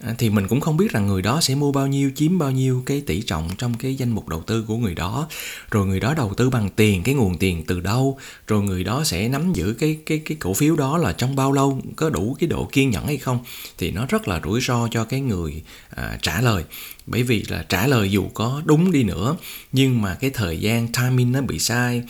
À, 0.00 0.14
thì 0.18 0.30
mình 0.30 0.48
cũng 0.48 0.60
không 0.60 0.76
biết 0.76 0.92
rằng 0.92 1.06
người 1.06 1.22
đó 1.22 1.40
sẽ 1.40 1.54
mua 1.54 1.72
bao 1.72 1.86
nhiêu 1.86 2.10
chiếm 2.14 2.38
bao 2.38 2.50
nhiêu 2.50 2.82
cái 2.86 3.00
tỷ 3.00 3.22
trọng 3.22 3.50
trong 3.58 3.74
cái 3.74 3.94
danh 3.94 4.10
mục 4.10 4.28
đầu 4.28 4.42
tư 4.42 4.64
của 4.68 4.76
người 4.76 4.94
đó. 4.94 5.28
Rồi 5.70 5.86
người 5.86 6.00
đó 6.00 6.14
đầu 6.14 6.34
tư 6.36 6.50
bằng 6.50 6.70
tiền 6.70 7.02
cái 7.02 7.14
nguồn 7.14 7.38
tiền 7.38 7.64
từ 7.66 7.80
đâu? 7.80 8.18
Rồi 8.46 8.62
người 8.62 8.84
đó 8.84 9.04
sẽ 9.04 9.28
nắm 9.28 9.52
giữ 9.52 9.74
cái 9.78 9.98
cái 10.06 10.18
cái 10.18 10.36
cổ 10.40 10.54
phiếu 10.54 10.76
đó 10.76 10.98
là 10.98 11.12
trong 11.12 11.36
bao 11.36 11.52
lâu? 11.52 11.80
Có 11.96 12.10
đủ 12.10 12.36
cái 12.40 12.48
độ 12.48 12.68
kiên 12.72 12.90
nhẫn 12.90 13.06
hay 13.06 13.16
không? 13.16 13.38
Thì 13.78 13.90
nó 13.90 14.06
rất 14.08 14.28
là 14.28 14.40
rủi 14.44 14.60
ro 14.60 14.88
cho 14.90 15.04
cái 15.04 15.20
người 15.20 15.62
à, 15.90 16.18
trả 16.22 16.40
lời. 16.40 16.64
Bởi 17.06 17.22
vì 17.22 17.44
là 17.48 17.64
trả 17.68 17.86
lời 17.86 18.10
dù 18.10 18.28
có 18.34 18.62
đúng 18.64 18.92
đi 18.92 19.02
nữa 19.02 19.36
nhưng 19.72 20.02
mà 20.02 20.14
cái 20.14 20.30
thời 20.30 20.58
gian 20.58 20.88
timing 20.92 21.32
nó 21.32 21.40
bị 21.40 21.58
sai 21.58 22.02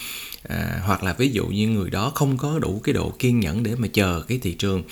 à, 0.48 0.80
hoặc 0.84 1.02
là 1.02 1.12
ví 1.12 1.30
dụ 1.30 1.46
như 1.46 1.68
người 1.68 1.90
đó 1.90 2.12
không 2.14 2.36
có 2.36 2.58
đủ 2.58 2.80
cái 2.84 2.92
độ 2.92 3.12
kiên 3.18 3.40
nhẫn 3.40 3.62
để 3.62 3.74
mà 3.78 3.88
chờ 3.92 4.22
cái 4.28 4.38
thị 4.42 4.54
trường 4.54 4.82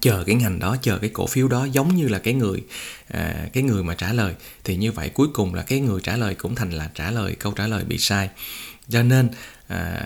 chờ 0.00 0.24
cái 0.26 0.34
ngành 0.34 0.58
đó 0.58 0.76
chờ 0.82 0.98
cái 0.98 1.10
cổ 1.10 1.26
phiếu 1.26 1.48
đó 1.48 1.64
giống 1.64 1.96
như 1.96 2.08
là 2.08 2.18
cái 2.18 2.34
người 2.34 2.64
à, 3.08 3.34
cái 3.52 3.62
người 3.62 3.84
mà 3.84 3.94
trả 3.94 4.12
lời. 4.12 4.34
Thì 4.64 4.76
như 4.76 4.92
vậy 4.92 5.08
cuối 5.08 5.28
cùng 5.32 5.54
là 5.54 5.62
cái 5.62 5.80
người 5.80 6.00
trả 6.00 6.16
lời 6.16 6.34
cũng 6.34 6.54
thành 6.54 6.70
là 6.70 6.90
trả 6.94 7.10
lời 7.10 7.36
câu 7.38 7.52
trả 7.52 7.66
lời 7.66 7.84
bị 7.84 7.98
sai. 7.98 8.30
Cho 8.88 9.02
nên 9.02 9.28
à, 9.68 10.02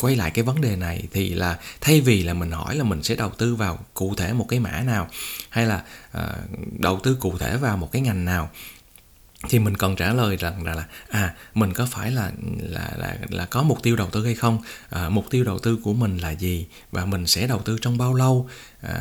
quay 0.00 0.16
lại 0.16 0.30
cái 0.30 0.44
vấn 0.44 0.60
đề 0.60 0.76
này 0.76 1.02
thì 1.12 1.28
là 1.28 1.58
thay 1.80 2.00
vì 2.00 2.22
là 2.22 2.34
mình 2.34 2.50
hỏi 2.50 2.76
là 2.76 2.84
mình 2.84 3.02
sẽ 3.02 3.14
đầu 3.14 3.30
tư 3.30 3.54
vào 3.54 3.78
cụ 3.94 4.14
thể 4.16 4.32
một 4.32 4.46
cái 4.48 4.60
mã 4.60 4.80
nào 4.80 5.08
hay 5.50 5.66
là 5.66 5.82
à, 6.12 6.36
đầu 6.78 7.00
tư 7.02 7.16
cụ 7.20 7.38
thể 7.38 7.56
vào 7.56 7.76
một 7.76 7.92
cái 7.92 8.02
ngành 8.02 8.24
nào 8.24 8.50
thì 9.48 9.58
mình 9.58 9.76
cần 9.76 9.96
trả 9.96 10.12
lời 10.12 10.36
rằng 10.36 10.64
là, 10.64 10.74
là 10.74 10.84
à 11.08 11.34
mình 11.54 11.72
có 11.72 11.86
phải 11.90 12.10
là 12.10 12.32
là 12.58 12.92
là 12.96 13.16
là 13.28 13.46
có 13.46 13.62
mục 13.62 13.82
tiêu 13.82 13.96
đầu 13.96 14.10
tư 14.10 14.24
hay 14.24 14.34
không? 14.34 14.62
À, 14.90 15.08
mục 15.08 15.30
tiêu 15.30 15.44
đầu 15.44 15.58
tư 15.58 15.78
của 15.82 15.92
mình 15.92 16.18
là 16.18 16.30
gì? 16.30 16.66
Và 16.92 17.04
mình 17.04 17.26
sẽ 17.26 17.46
đầu 17.46 17.62
tư 17.64 17.78
trong 17.82 17.98
bao 17.98 18.14
lâu? 18.14 18.48
À, 18.82 18.94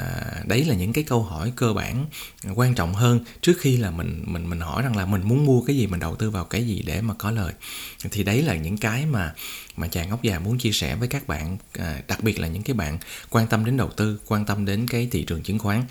đấy 0.46 0.66
là 0.66 0.76
những 0.76 0.94
cái 0.94 1.04
câu 1.04 1.24
hỏi 1.24 1.54
cơ 1.56 1.74
bản 1.74 2.06
quan 2.56 2.76
trọng 2.76 2.94
hơn 2.94 3.20
trước 3.42 3.54
khi 3.60 3.78
là 3.78 3.92
mình 3.92 4.24
mình 4.28 4.50
mình 4.50 4.60
hỏi 4.60 4.84
rằng 4.84 4.98
là 4.98 5.06
mình 5.06 5.22
muốn 5.24 5.46
mua 5.46 5.62
cái 5.62 5.76
gì 5.76 5.88
mình 5.88 6.00
đầu 6.00 6.16
tư 6.16 6.30
vào 6.30 6.46
cái 6.46 6.68
gì 6.68 6.84
để 6.86 7.02
mà 7.02 7.14
có 7.14 7.32
lời. 7.32 7.54
Thì 8.12 8.24
đấy 8.24 8.42
là 8.42 8.56
những 8.56 8.78
cái 8.78 9.06
mà 9.06 9.34
mà 9.78 9.88
chàng 9.88 10.10
ngốc 10.10 10.24
già 10.24 10.40
muốn 10.40 10.58
chia 10.58 10.72
sẻ 10.72 10.96
với 10.96 11.08
các 11.08 11.28
bạn 11.28 11.58
à, 11.80 12.02
đặc 12.08 12.24
biệt 12.24 12.40
là 12.40 12.48
những 12.48 12.64
cái 12.64 12.74
bạn 12.74 12.98
quan 13.30 13.48
tâm 13.48 13.66
đến 13.66 13.78
đầu 13.78 13.90
tư 13.90 14.20
quan 14.28 14.46
tâm 14.46 14.66
đến 14.66 14.88
cái 14.88 15.08
thị 15.12 15.24
trường 15.24 15.44
chứng 15.44 15.60
khoán. 15.60 15.84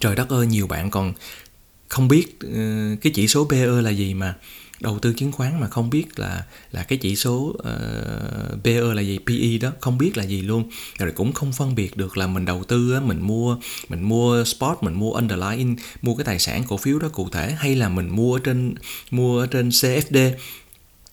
Trời 0.00 0.16
đất 0.16 0.28
ơi 0.28 0.46
nhiều 0.46 0.66
bạn 0.66 0.90
còn 0.90 1.12
không 1.88 2.08
biết 2.08 2.26
uh, 2.46 3.00
cái 3.00 3.12
chỉ 3.14 3.28
số 3.28 3.46
PE 3.50 3.66
là 3.66 3.90
gì 3.90 4.14
mà 4.14 4.34
đầu 4.80 4.98
tư 4.98 5.12
chứng 5.16 5.32
khoán 5.32 5.60
mà 5.60 5.68
không 5.68 5.90
biết 5.90 6.18
là 6.18 6.44
là 6.72 6.82
cái 6.82 6.98
chỉ 6.98 7.16
số 7.16 7.54
ờ, 7.58 8.50
uh, 8.54 8.64
PE 8.64 8.80
là 8.80 9.02
gì 9.02 9.18
PE 9.26 9.58
đó 9.60 9.72
không 9.80 9.98
biết 9.98 10.16
là 10.16 10.24
gì 10.24 10.42
luôn. 10.42 10.70
Rồi 10.98 11.12
cũng 11.12 11.32
không 11.32 11.52
phân 11.52 11.74
biệt 11.74 11.96
được 11.96 12.16
là 12.16 12.26
mình 12.26 12.44
đầu 12.44 12.64
tư 12.64 12.94
á, 12.94 13.00
mình 13.00 13.20
mua 13.20 13.56
mình 13.88 14.02
mua 14.02 14.44
spot 14.44 14.82
mình 14.82 14.94
mua 14.94 15.12
underlying 15.12 15.76
mua 16.02 16.14
cái 16.14 16.24
tài 16.24 16.38
sản 16.38 16.64
cổ 16.68 16.76
phiếu 16.76 16.98
đó 16.98 17.08
cụ 17.12 17.28
thể 17.32 17.52
hay 17.58 17.76
là 17.76 17.88
mình 17.88 18.08
mua 18.08 18.34
ở 18.34 18.40
trên 18.44 18.74
mua 19.10 19.40
ở 19.40 19.46
trên 19.46 19.68
CFD 19.68 20.32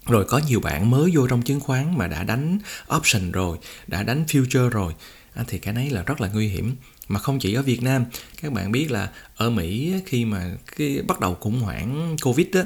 rồi 0.08 0.25
có 0.25 0.41
nhiều 0.47 0.60
bạn 0.60 0.89
mới 0.89 1.12
vô 1.13 1.28
trong 1.28 1.41
chứng 1.41 1.60
khoán 1.60 1.97
mà 1.97 2.08
đã 2.08 2.23
đánh 2.23 2.60
option 2.95 3.32
rồi 3.32 3.58
đã 3.88 4.04
đánh 4.04 4.25
future 4.28 4.69
rồi. 4.69 4.93
À, 5.34 5.43
thì 5.47 5.58
cái 5.60 5.73
đấy 5.73 5.89
là 5.89 6.04
rất 6.04 6.21
là 6.21 6.30
nguy 6.34 6.47
hiểm. 6.47 6.75
Mà 7.08 7.19
không 7.19 7.39
chỉ 7.39 7.54
ở 7.54 7.62
Việt 7.62 7.84
Nam 7.84 8.06
các 8.41 8.51
bạn 8.54 8.71
biết 8.71 8.91
là 8.91 9.10
ở 9.36 9.49
Mỹ 9.49 9.93
khi 10.06 10.25
mà 10.25 10.51
cái 10.78 11.01
bắt 11.08 11.19
đầu 11.19 11.36
khủng 11.36 11.60
hoảng 11.60 12.15
Covid 12.23 12.47
đó 12.54 12.62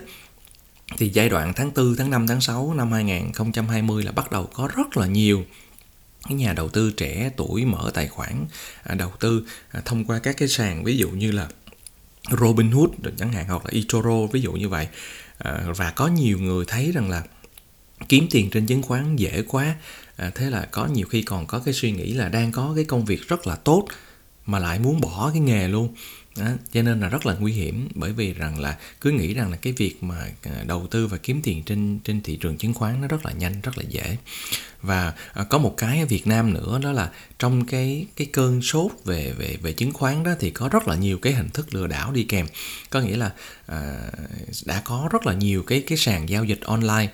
thì 0.98 1.10
giai 1.10 1.30
đoạn 1.30 1.54
tháng 1.56 1.72
4, 1.76 1.96
tháng 1.96 2.10
5, 2.10 2.28
tháng 2.28 2.42
6 2.42 2.74
năm 2.74 2.92
2020 2.92 4.04
là 4.04 4.12
bắt 4.12 4.32
đầu 4.32 4.50
có 4.54 4.70
rất 4.76 4.98
là 4.98 5.08
nhiều 5.08 5.44
cái 6.28 6.36
nhà 6.36 6.54
đầu 6.54 6.70
tư 6.70 6.92
trẻ 6.92 7.32
tuổi 7.38 7.66
mở 7.66 7.92
tài 7.94 8.08
khoản 8.08 8.46
à, 8.84 8.96
đầu 8.96 9.12
tư 9.20 9.46
à, 9.72 9.82
thông 9.86 10.06
qua 10.06 10.20
các 10.20 10.38
cái 10.38 10.48
sàn 10.48 10.84
ví 10.84 10.98
dụ 10.98 11.10
như 11.10 11.32
là 11.32 11.48
Robinhood 12.40 12.90
chẳng 13.18 13.34
hạn 13.34 13.46
hoặc 13.48 13.66
là 13.66 13.72
eToro 13.74 14.28
ví 14.32 14.42
dụ 14.42 14.52
như 14.52 14.70
vậy. 14.70 14.88
À, 15.38 15.66
và 15.76 15.92
có 15.92 16.08
nhiều 16.08 16.40
người 16.40 16.66
thấy 16.68 16.92
rằng 16.92 17.10
là 17.10 17.24
kiếm 18.10 18.28
tiền 18.32 18.50
trên 18.50 18.66
chứng 18.66 18.82
khoán 18.82 19.16
dễ 19.16 19.44
quá. 19.48 19.76
Thế 20.36 20.50
là 20.50 20.68
có 20.72 20.86
nhiều 20.86 21.08
khi 21.08 21.22
còn 21.22 21.48
có 21.48 21.60
cái 21.60 21.74
suy 21.74 21.92
nghĩ 21.92 22.14
là 22.14 22.30
đang 22.30 22.52
có 22.52 22.72
cái 22.76 22.84
công 22.84 23.06
việc 23.06 23.28
rất 23.28 23.48
là 23.48 23.56
tốt 23.56 23.88
mà 24.46 24.60
lại 24.60 24.80
muốn 24.80 25.02
bỏ 25.02 25.30
cái 25.34 25.40
nghề 25.40 25.68
luôn 25.68 25.96
đó, 26.38 26.46
cho 26.72 26.82
nên 26.82 27.00
là 27.00 27.10
rất 27.10 27.26
là 27.26 27.36
nguy 27.40 27.52
hiểm 27.52 27.88
bởi 27.96 28.14
vì 28.14 28.34
rằng 28.34 28.60
là 28.60 28.78
cứ 29.02 29.12
nghĩ 29.12 29.34
rằng 29.34 29.52
là 29.52 29.58
cái 29.58 29.74
việc 29.74 30.04
mà 30.04 30.28
à, 30.44 30.64
đầu 30.68 30.88
tư 30.88 31.08
và 31.08 31.18
kiếm 31.18 31.42
tiền 31.42 31.64
trên 31.64 32.00
trên 32.04 32.22
thị 32.22 32.36
trường 32.36 32.58
chứng 32.58 32.74
khoán 32.74 33.02
nó 33.02 33.08
rất 33.08 33.26
là 33.26 33.32
nhanh 33.32 33.62
rất 33.62 33.78
là 33.78 33.84
dễ. 33.90 34.18
Và 34.82 35.14
à, 35.34 35.44
có 35.44 35.58
một 35.58 35.78
cái 35.78 36.00
ở 36.00 36.06
Việt 36.06 36.28
Nam 36.28 36.54
nữa 36.54 36.80
đó 36.84 36.92
là 36.92 37.12
trong 37.40 37.66
cái 37.66 38.06
cái 38.16 38.28
cơn 38.34 38.62
sốt 38.62 38.92
về 39.06 39.34
về 39.38 39.58
về 39.62 39.74
chứng 39.74 39.94
khoán 39.94 40.24
đó 40.24 40.32
thì 40.40 40.50
có 40.50 40.70
rất 40.70 40.88
là 40.88 40.96
nhiều 40.96 41.18
cái 41.18 41.34
hình 41.34 41.50
thức 41.50 41.74
lừa 41.74 41.88
đảo 41.88 42.12
đi 42.12 42.24
kèm. 42.24 42.48
Có 42.90 43.02
nghĩa 43.02 43.18
là 43.18 43.32
à, 43.66 43.98
đã 44.66 44.82
có 44.86 45.10
rất 45.12 45.26
là 45.26 45.34
nhiều 45.34 45.64
cái 45.64 45.84
cái 45.88 45.98
sàn 45.98 46.30
giao 46.30 46.44
dịch 46.44 46.62
online 46.62 47.08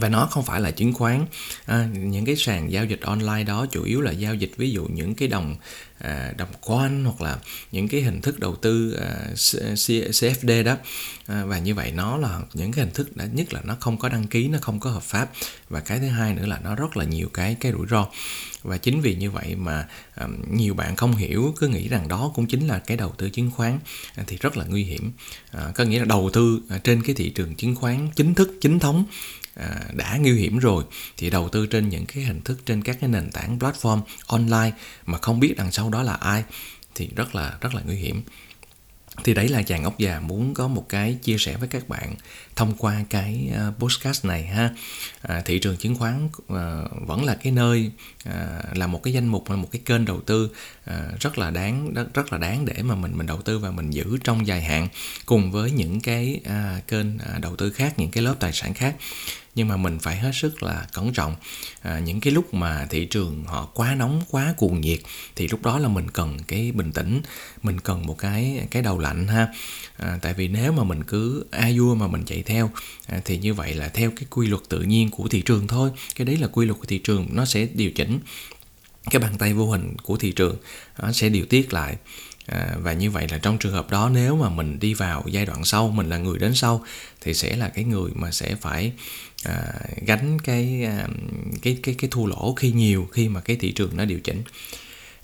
và 0.00 0.08
nó 0.08 0.26
không 0.26 0.44
phải 0.44 0.60
là 0.60 0.70
chứng 0.70 0.92
khoán. 0.92 1.26
À, 1.66 1.88
những 1.92 2.24
cái 2.24 2.36
sàn 2.36 2.72
giao 2.72 2.84
dịch 2.84 3.00
online 3.00 3.44
đó 3.44 3.66
chủ 3.70 3.84
yếu 3.84 4.00
là 4.00 4.12
giao 4.12 4.34
dịch 4.34 4.52
ví 4.56 4.70
dụ 4.70 4.84
những 4.84 5.14
cái 5.14 5.28
đồng 5.28 5.56
à, 5.98 6.32
đồng 6.36 6.48
quan 6.60 7.04
hoặc 7.04 7.20
là 7.20 7.38
những 7.72 7.88
cái 7.88 8.00
hình 8.00 8.20
thức 8.20 8.40
đầu 8.40 8.56
tư 8.56 8.92
à, 9.00 9.34
CFD 9.34 10.64
đó. 10.64 10.76
À, 11.26 11.44
và 11.44 11.58
như 11.58 11.74
vậy 11.74 11.92
nó 11.92 12.16
là 12.16 12.40
những 12.54 12.72
cái 12.72 12.84
hình 12.84 12.94
thức 12.94 13.16
đã 13.16 13.24
nhất 13.32 13.52
là 13.52 13.60
nó 13.64 13.76
không 13.80 13.98
có 13.98 14.08
đăng 14.08 14.26
ký 14.26 14.48
nó 14.48 14.58
không 14.62 14.80
có 14.80 14.90
hợp 14.90 15.02
pháp. 15.02 15.30
Và 15.68 15.80
cái 15.80 15.98
thứ 15.98 16.08
hai 16.08 16.34
nữa 16.34 16.46
là 16.46 16.60
nó 16.64 16.74
rất 16.74 16.96
là 16.96 17.04
nhiều 17.04 17.28
cái 17.32 17.56
cái 17.60 17.72
rủi 17.72 17.86
ro. 17.90 18.06
Và 18.62 18.78
chính 18.78 19.00
vì 19.00 19.14
như 19.14 19.30
vậy 19.30 19.54
mà 19.54 19.86
à, 20.14 20.26
nhiều 20.50 20.74
bạn 20.74 20.96
không 20.96 21.16
hiểu 21.16 21.54
cứ 21.56 21.68
nghĩ 21.68 21.88
rằng 21.88 22.08
đó 22.08 22.32
cũng 22.34 22.46
chính 22.46 22.66
là 22.66 22.78
cái 22.78 22.96
đầu 22.96 23.14
tư 23.18 23.30
chứng 23.30 23.50
khoán 23.50 23.78
à, 24.14 24.24
thì 24.26 24.36
rất 24.36 24.56
là 24.56 24.64
nguy 24.68 24.84
hiểm. 24.84 25.12
À, 25.50 25.72
có 25.74 25.84
nghĩa 25.84 25.98
là 25.98 26.04
đầu 26.04 26.30
tư 26.32 26.60
à, 26.68 26.78
trên 26.84 27.02
cái 27.02 27.14
thị 27.14 27.30
trường 27.30 27.54
chứng 27.54 27.76
khoán 27.76 28.08
chính 28.16 28.34
thức 28.34 28.58
chính 28.60 28.78
thống 28.78 29.04
À, 29.60 29.80
đã 29.92 30.16
nguy 30.16 30.32
hiểm 30.32 30.58
rồi 30.58 30.84
thì 31.16 31.30
đầu 31.30 31.48
tư 31.48 31.66
trên 31.66 31.88
những 31.88 32.06
cái 32.06 32.24
hình 32.24 32.40
thức 32.40 32.66
trên 32.66 32.82
các 32.82 32.96
cái 33.00 33.10
nền 33.10 33.30
tảng 33.30 33.58
platform 33.58 34.00
online 34.26 34.72
mà 35.06 35.18
không 35.18 35.40
biết 35.40 35.54
đằng 35.56 35.72
sau 35.72 35.90
đó 35.90 36.02
là 36.02 36.14
ai 36.14 36.44
thì 36.94 37.08
rất 37.16 37.34
là 37.34 37.58
rất 37.60 37.74
là 37.74 37.82
nguy 37.86 37.96
hiểm. 37.96 38.22
Thì 39.24 39.34
đấy 39.34 39.48
là 39.48 39.62
chàng 39.62 39.84
ốc 39.84 39.98
già 39.98 40.20
muốn 40.20 40.54
có 40.54 40.68
một 40.68 40.88
cái 40.88 41.14
chia 41.22 41.38
sẻ 41.38 41.56
với 41.56 41.68
các 41.68 41.88
bạn 41.88 42.14
thông 42.56 42.74
qua 42.74 43.04
cái 43.10 43.50
à, 43.54 43.72
podcast 43.78 44.24
này 44.24 44.46
ha. 44.46 44.70
À, 45.22 45.42
thị 45.44 45.58
trường 45.58 45.76
chứng 45.76 45.96
khoán 45.96 46.28
à, 46.48 46.82
vẫn 47.06 47.24
là 47.24 47.34
cái 47.42 47.52
nơi 47.52 47.90
là 48.72 48.86
một 48.86 49.02
cái 49.02 49.12
danh 49.12 49.26
mục 49.26 49.50
là 49.50 49.56
một 49.56 49.68
cái 49.72 49.82
kênh 49.84 50.04
đầu 50.04 50.20
tư 50.20 50.50
rất 51.20 51.38
là 51.38 51.50
đáng 51.50 51.94
rất, 51.94 52.14
rất 52.14 52.32
là 52.32 52.38
đáng 52.38 52.64
để 52.64 52.82
mà 52.82 52.94
mình 52.94 53.18
mình 53.18 53.26
đầu 53.26 53.42
tư 53.42 53.58
và 53.58 53.70
mình 53.70 53.90
giữ 53.90 54.18
trong 54.24 54.46
dài 54.46 54.62
hạn 54.62 54.88
cùng 55.26 55.52
với 55.52 55.70
những 55.70 56.00
cái 56.00 56.40
kênh 56.88 57.06
đầu 57.40 57.56
tư 57.56 57.70
khác 57.70 57.98
những 57.98 58.10
cái 58.10 58.22
lớp 58.22 58.34
tài 58.40 58.52
sản 58.52 58.74
khác 58.74 58.96
nhưng 59.56 59.68
mà 59.68 59.76
mình 59.76 59.98
phải 59.98 60.16
hết 60.16 60.32
sức 60.34 60.62
là 60.62 60.86
cẩn 60.92 61.12
trọng. 61.12 61.36
À, 61.82 61.98
những 61.98 62.20
cái 62.20 62.32
lúc 62.32 62.54
mà 62.54 62.86
thị 62.90 63.04
trường 63.04 63.44
họ 63.44 63.68
quá 63.74 63.94
nóng 63.94 64.22
quá 64.30 64.54
cuồng 64.56 64.80
nhiệt 64.80 65.00
thì 65.36 65.48
lúc 65.48 65.62
đó 65.62 65.78
là 65.78 65.88
mình 65.88 66.10
cần 66.10 66.38
cái 66.46 66.72
bình 66.72 66.92
tĩnh 66.92 67.22
mình 67.62 67.80
cần 67.80 68.06
một 68.06 68.18
cái 68.18 68.66
cái 68.70 68.82
đầu 68.82 68.98
lạnh 68.98 69.26
ha. 69.26 69.48
À, 69.96 70.18
tại 70.22 70.34
vì 70.34 70.48
nếu 70.48 70.72
mà 70.72 70.84
mình 70.84 71.04
cứ 71.04 71.46
a 71.50 71.70
vua 71.76 71.94
mà 71.94 72.06
mình 72.06 72.24
chạy 72.24 72.42
theo 72.42 72.70
à, 73.06 73.20
thì 73.24 73.38
như 73.38 73.54
vậy 73.54 73.74
là 73.74 73.88
theo 73.88 74.10
cái 74.16 74.26
quy 74.30 74.46
luật 74.46 74.62
tự 74.68 74.80
nhiên 74.80 75.10
của 75.10 75.28
thị 75.28 75.42
trường 75.42 75.66
thôi. 75.66 75.90
Cái 76.16 76.24
đấy 76.24 76.36
là 76.36 76.46
quy 76.46 76.66
luật 76.66 76.78
của 76.78 76.86
thị 76.86 76.98
trường 76.98 77.26
nó 77.32 77.44
sẽ 77.44 77.68
điều 77.74 77.90
chỉnh. 77.90 78.18
Cái 79.10 79.20
bàn 79.20 79.38
tay 79.38 79.54
vô 79.54 79.70
hình 79.70 79.96
của 80.02 80.16
thị 80.16 80.32
trường 80.32 80.56
nó 80.98 81.12
sẽ 81.12 81.28
điều 81.28 81.46
tiết 81.46 81.72
lại 81.72 81.96
à, 82.46 82.76
và 82.78 82.92
như 82.92 83.10
vậy 83.10 83.26
là 83.30 83.38
trong 83.38 83.58
trường 83.58 83.72
hợp 83.72 83.90
đó 83.90 84.10
nếu 84.14 84.36
mà 84.36 84.48
mình 84.48 84.78
đi 84.78 84.94
vào 84.94 85.24
giai 85.26 85.46
đoạn 85.46 85.64
sau 85.64 85.88
mình 85.88 86.08
là 86.08 86.16
người 86.16 86.38
đến 86.38 86.54
sau 86.54 86.84
thì 87.20 87.34
sẽ 87.34 87.56
là 87.56 87.68
cái 87.68 87.84
người 87.84 88.10
mà 88.14 88.30
sẽ 88.30 88.54
phải 88.54 88.92
à, 89.44 89.62
gánh 90.06 90.38
cái 90.38 90.84
à, 90.84 91.08
cái 91.62 91.78
cái 91.82 91.94
cái 91.98 92.10
thua 92.10 92.26
lỗ 92.26 92.54
khi 92.54 92.72
nhiều 92.72 93.08
khi 93.12 93.28
mà 93.28 93.40
cái 93.40 93.56
thị 93.56 93.72
trường 93.72 93.96
nó 93.96 94.04
điều 94.04 94.20
chỉnh 94.20 94.42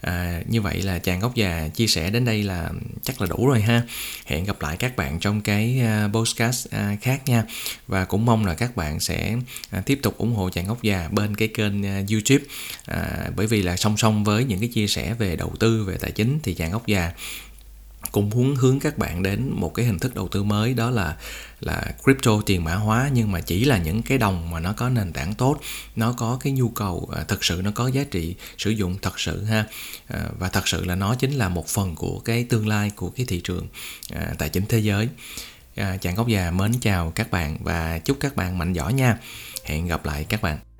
à, 0.03 0.43
như 0.49 0.61
vậy 0.61 0.83
là 0.83 0.99
chàng 0.99 1.21
góc 1.21 1.35
già 1.35 1.69
chia 1.75 1.87
sẻ 1.87 2.11
đến 2.11 2.25
đây 2.25 2.43
là 2.43 2.71
chắc 3.03 3.21
là 3.21 3.27
đủ 3.27 3.47
rồi 3.47 3.61
ha. 3.61 3.83
Hẹn 4.27 4.45
gặp 4.45 4.62
lại 4.62 4.77
các 4.77 4.97
bạn 4.97 5.19
trong 5.21 5.41
cái 5.41 5.81
à, 5.81 6.09
podcast 6.12 6.69
à, 6.71 6.97
khác 7.03 7.23
nha. 7.27 7.45
Và 7.87 8.05
cũng 8.05 8.27
mong 8.27 8.47
là 8.47 8.55
các 8.55 8.77
bạn 8.77 9.01
sẽ 9.01 9.37
à, 9.71 9.83
tiếp 9.87 9.99
tục 10.03 10.19
ủng 10.19 10.35
hộ 10.35 10.51
chàng 10.51 10.67
góc 10.67 10.83
già 10.83 11.09
bên 11.12 11.35
cái 11.35 11.49
kênh 11.49 11.83
youtube. 11.83 12.45
À, 12.87 13.31
bởi 13.37 13.47
vì 13.47 13.62
là 13.62 13.77
song 13.77 13.97
song 13.97 14.25
với 14.25 14.45
những 14.45 14.61
cái 14.61 14.69
chia 14.69 14.87
sẻ 14.87 15.15
về 15.15 15.37
đầu 15.37 15.53
tư 15.61 15.85
về 15.85 15.97
tài 16.01 16.11
chính 16.11 16.38
thì 16.43 16.55
chàng 16.55 16.73
góc 16.73 16.87
già 16.87 17.12
cũng 18.12 18.31
muốn 18.31 18.55
hướng 18.55 18.81
các 18.81 18.99
bạn 18.99 19.23
đến 19.23 19.51
một 19.51 19.75
cái 19.75 19.87
hình 19.87 19.99
thức 19.99 20.15
đầu 20.15 20.29
tư 20.29 20.43
mới 20.43 20.75
đó 20.75 20.91
là 20.91 21.17
là 21.61 21.83
crypto 22.05 22.41
tiền 22.47 22.65
mã 22.65 22.75
hóa 22.75 23.11
nhưng 23.12 23.33
mà 23.33 23.41
chỉ 23.41 23.65
là 23.65 23.79
những 23.79 24.03
cái 24.03 24.19
đồng 24.19 24.51
mà 24.51 24.61
nó 24.61 24.73
có 24.73 24.88
nền 24.88 25.12
tảng 25.12 25.35
tốt 25.35 25.61
nó 25.97 26.12
có 26.12 26.38
cái 26.41 26.53
nhu 26.53 26.69
cầu 26.69 27.11
à, 27.17 27.25
thật 27.29 27.45
sự 27.45 27.61
nó 27.65 27.71
có 27.75 27.88
giá 27.88 28.05
trị 28.11 28.35
sử 28.59 28.71
dụng 28.71 28.97
thật 29.03 29.21
sự 29.21 29.45
ha. 29.45 29.65
À, 30.09 30.21
và 30.38 30.49
thật 30.49 30.69
sự 30.69 30.85
là 30.85 30.95
nó 30.95 31.15
chính 31.15 31.33
là 31.33 31.49
một 31.49 31.69
phần 31.69 31.95
của 31.95 32.19
cái 32.19 32.45
tương 32.45 32.69
lai 32.69 32.91
của 32.97 33.11
cái 33.11 33.27
thị 33.27 33.41
trường 33.45 33.69
à, 34.15 34.35
tài 34.38 34.49
chính 34.49 34.67
thế 34.67 34.79
giới. 34.79 35.09
À, 35.77 35.97
chàng 35.97 36.15
góc 36.15 36.29
già 36.29 36.51
mến 36.51 36.73
chào 36.81 37.11
các 37.11 37.31
bạn 37.31 37.59
và 37.61 37.99
chúc 37.99 38.17
các 38.21 38.37
bạn 38.37 38.59
mạnh 38.59 38.73
giỏi 38.73 38.93
nha. 38.93 39.19
Hẹn 39.65 39.87
gặp 39.87 40.07
lại 40.07 40.25
các 40.29 40.43
bạn. 40.43 40.71